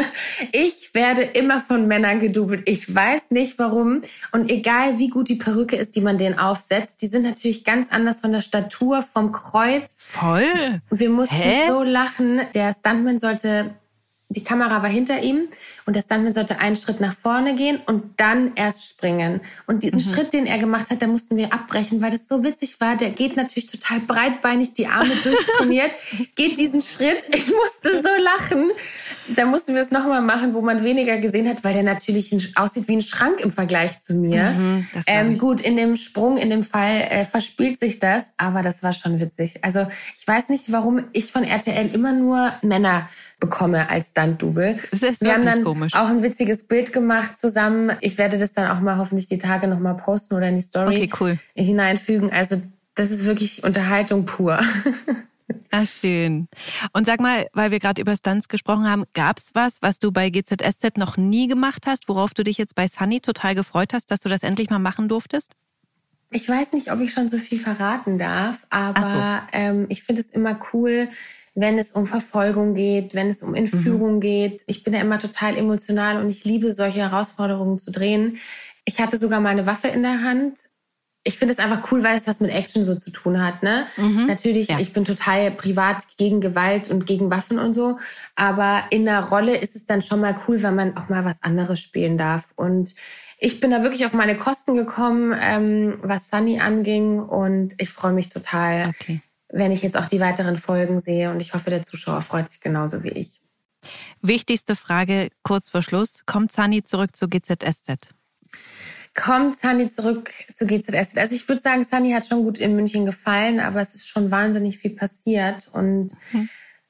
[0.53, 2.69] Ich werde immer von Männern gedoubelt.
[2.69, 4.03] Ich weiß nicht warum.
[4.33, 7.91] Und egal wie gut die Perücke ist, die man denen aufsetzt, die sind natürlich ganz
[7.91, 9.97] anders von der Statur, vom Kreuz.
[9.99, 10.81] Voll.
[10.91, 11.69] Wir mussten Hä?
[11.69, 12.41] so lachen.
[12.55, 13.75] Der Stuntman sollte
[14.29, 15.49] die Kamera war hinter ihm
[15.85, 19.41] und der Stuntman sollte einen Schritt nach vorne gehen und dann erst springen.
[19.69, 20.15] Und diesen mhm.
[20.15, 22.97] Schritt, den er gemacht hat, da mussten wir abbrechen, weil das so witzig war.
[22.97, 25.93] Der geht natürlich total breitbeinig, die Arme durchtrainiert,
[26.35, 27.29] geht diesen Schritt.
[27.33, 28.71] Ich musste so lachen.
[29.37, 32.89] Da mussten wir es nochmal machen, wo man weniger gesehen hat, weil der natürlich aussieht
[32.89, 34.51] wie ein Schrank im Vergleich zu mir.
[34.51, 38.83] Mhm, ähm, gut, in dem Sprung, in dem Fall äh, verspielt sich das, aber das
[38.83, 39.63] war schon witzig.
[39.63, 43.09] Also ich weiß nicht, warum ich von RTL immer nur Männer
[43.39, 44.79] bekomme als Stunt-Double.
[45.21, 45.95] Wir haben dann komisch.
[45.95, 47.97] auch ein witziges Bild gemacht zusammen.
[48.01, 50.63] Ich werde das dann auch mal hoffentlich die Tage noch mal posten oder in die
[50.63, 51.39] Story okay, cool.
[51.55, 52.33] hineinfügen.
[52.33, 52.63] Also
[52.95, 54.61] das ist wirklich Unterhaltung pur.
[55.71, 56.49] Ach, schön.
[56.93, 60.11] Und sag mal, weil wir gerade über Stunts gesprochen haben, gab es was, was du
[60.11, 64.11] bei GZSZ noch nie gemacht hast, worauf du dich jetzt bei Sunny total gefreut hast,
[64.11, 65.53] dass du das endlich mal machen durftest?
[66.31, 69.59] Ich weiß nicht, ob ich schon so viel verraten darf, aber so.
[69.59, 71.09] ähm, ich finde es immer cool,
[71.57, 74.21] wenn es um Verfolgung geht, wenn es um Entführung mhm.
[74.21, 74.63] geht.
[74.67, 78.39] Ich bin ja immer total emotional und ich liebe solche Herausforderungen zu drehen.
[78.85, 80.61] Ich hatte sogar meine Waffe in der Hand.
[81.25, 83.65] ich finde es einfach cool, weil es was mit Action so zu tun hat.
[83.65, 83.87] Ne?
[83.97, 84.27] Mhm.
[84.27, 84.79] Natürlich, ja.
[84.79, 87.99] ich bin total privat gegen Gewalt und gegen Waffen und so.
[88.37, 91.43] Aber in der Rolle ist es dann schon mal cool, wenn man auch mal was
[91.43, 92.45] anderes spielen darf.
[92.55, 92.95] Und
[93.39, 97.19] ich bin da wirklich auf meine Kosten gekommen, ähm, was Sunny anging.
[97.19, 99.21] Und ich freue mich total, okay.
[99.57, 101.31] Wenn ich jetzt auch die weiteren Folgen sehe.
[101.31, 103.41] Und ich hoffe, der Zuschauer freut sich genauso wie ich.
[104.21, 106.23] Wichtigste Frage kurz vor Schluss.
[106.27, 108.09] Kommt Sunny zurück zu GZSZ?
[109.17, 111.17] kommt Sunny zurück zu GZS.
[111.17, 114.31] Also ich würde sagen, Sunny hat schon gut in München gefallen, aber es ist schon
[114.31, 115.69] wahnsinnig viel passiert.
[115.73, 116.49] Und mhm.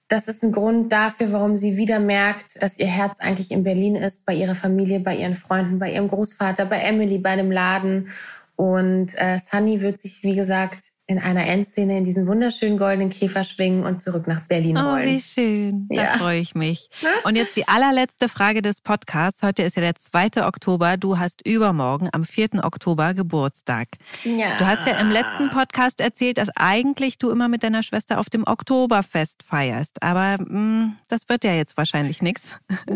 [0.08, 3.96] das ist ein Grund dafür, warum sie wieder merkt, dass ihr Herz eigentlich in Berlin
[3.96, 8.08] ist, bei ihrer Familie, bei ihren Freunden, bei ihrem Großvater, bei Emily, bei dem Laden.
[8.56, 13.44] Und äh, Sunny wird sich, wie gesagt, in einer Endszene in diesen wunderschönen goldenen Käfer
[13.44, 15.08] schwingen und zurück nach Berlin wollen.
[15.08, 15.86] Oh, wie schön.
[15.88, 16.18] Da ja.
[16.18, 16.90] freue ich mich.
[17.00, 17.08] Ne?
[17.22, 19.42] Und jetzt die allerletzte Frage des Podcasts.
[19.44, 20.44] Heute ist ja der 2.
[20.44, 20.96] Oktober.
[20.96, 22.64] Du hast übermorgen am 4.
[22.64, 23.88] Oktober Geburtstag.
[24.24, 24.56] Ja.
[24.58, 28.28] Du hast ja im letzten Podcast erzählt, dass eigentlich du immer mit deiner Schwester auf
[28.28, 30.02] dem Oktoberfest feierst.
[30.02, 32.50] Aber mh, mm, das wird ja jetzt wahrscheinlich nichts.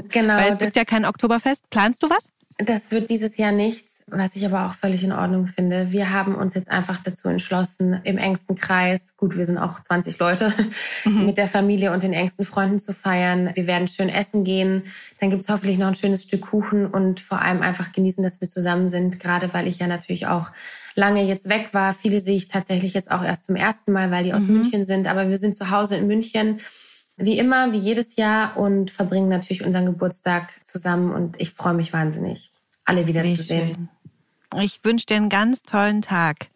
[0.09, 0.35] Genau.
[0.35, 1.71] Weil es gibt ja kein Oktoberfest.
[1.71, 2.33] Planst du was?
[2.65, 5.93] Das wird dieses Jahr nichts, was ich aber auch völlig in Ordnung finde.
[5.93, 10.19] Wir haben uns jetzt einfach dazu entschlossen, im engsten Kreis, gut, wir sind auch 20
[10.19, 10.53] Leute,
[11.05, 11.27] mhm.
[11.27, 13.51] mit der Familie und den engsten Freunden zu feiern.
[13.55, 14.85] Wir werden schön essen gehen.
[15.21, 18.49] Dann gibt's hoffentlich noch ein schönes Stück Kuchen und vor allem einfach genießen, dass wir
[18.49, 20.51] zusammen sind, gerade weil ich ja natürlich auch
[20.95, 21.95] lange jetzt weg war.
[21.95, 24.55] Viele sehe ich tatsächlich jetzt auch erst zum ersten Mal, weil die aus mhm.
[24.55, 25.07] München sind.
[25.09, 26.61] Aber wir sind zu Hause in München
[27.21, 31.93] wie immer, wie jedes Jahr und verbringen natürlich unseren Geburtstag zusammen und ich freue mich
[31.93, 32.50] wahnsinnig,
[32.91, 33.89] alle wiederzusehen.
[34.61, 36.49] Ich wünsche dir einen ganz tollen Tag.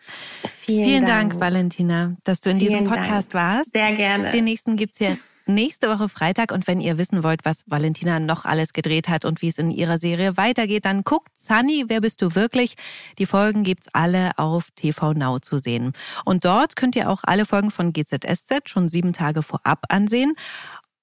[0.44, 1.30] Vielen, Vielen Dank.
[1.30, 1.40] Dank.
[1.40, 3.56] Valentina, dass du in Vielen diesem Podcast Dank.
[3.56, 3.72] warst.
[3.72, 4.30] Sehr gerne.
[4.32, 5.16] Den nächsten gibt es hier
[5.46, 6.52] nächste Woche Freitag.
[6.52, 9.70] Und wenn ihr wissen wollt, was Valentina noch alles gedreht hat und wie es in
[9.70, 12.74] ihrer Serie weitergeht, dann guckt Sunny, wer bist du wirklich?
[13.18, 15.92] Die Folgen gibt's alle auf TV Now zu sehen.
[16.24, 20.34] Und dort könnt ihr auch alle Folgen von GZSZ schon sieben Tage vorab ansehen.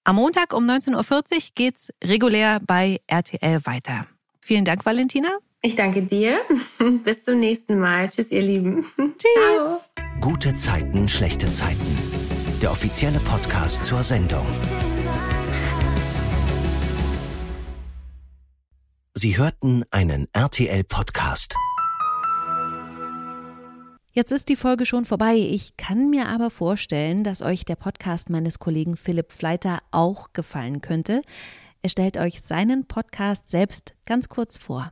[0.03, 4.07] Am Montag um 19.40 Uhr geht's regulär bei RTL weiter.
[4.51, 5.29] Vielen Dank, Valentina.
[5.61, 6.41] Ich danke dir.
[7.05, 8.09] Bis zum nächsten Mal.
[8.09, 8.83] Tschüss, ihr Lieben.
[8.97, 9.55] Tschüss.
[9.57, 9.81] Ciao.
[10.19, 11.79] Gute Zeiten, schlechte Zeiten
[12.61, 14.45] der offizielle Podcast zur Sendung.
[19.13, 21.55] Sie hörten einen RTL-Podcast.
[24.11, 25.37] Jetzt ist die Folge schon vorbei.
[25.37, 30.81] Ich kann mir aber vorstellen, dass euch der Podcast meines Kollegen Philipp Fleiter auch gefallen
[30.81, 31.21] könnte.
[31.83, 34.91] Er stellt euch seinen Podcast selbst ganz kurz vor.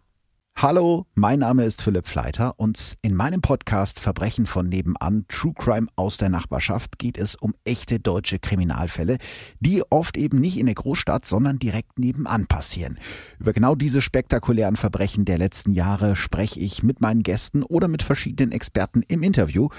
[0.56, 5.88] Hallo, mein Name ist Philipp Fleiter und in meinem Podcast Verbrechen von nebenan, True Crime
[5.96, 9.20] aus der Nachbarschaft, geht es um echte deutsche Kriminalfälle,
[9.60, 12.98] die oft eben nicht in der Großstadt, sondern direkt nebenan passieren.
[13.38, 18.02] Über genau diese spektakulären Verbrechen der letzten Jahre spreche ich mit meinen Gästen oder mit
[18.02, 19.70] verschiedenen Experten im Interview.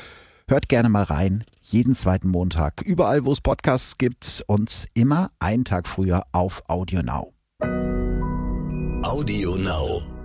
[0.51, 5.64] Hört gerne mal rein, jeden zweiten Montag, überall wo es Podcasts gibt und immer einen
[5.64, 7.34] Tag früher auf Audio Now.
[9.05, 10.19] Audio Now.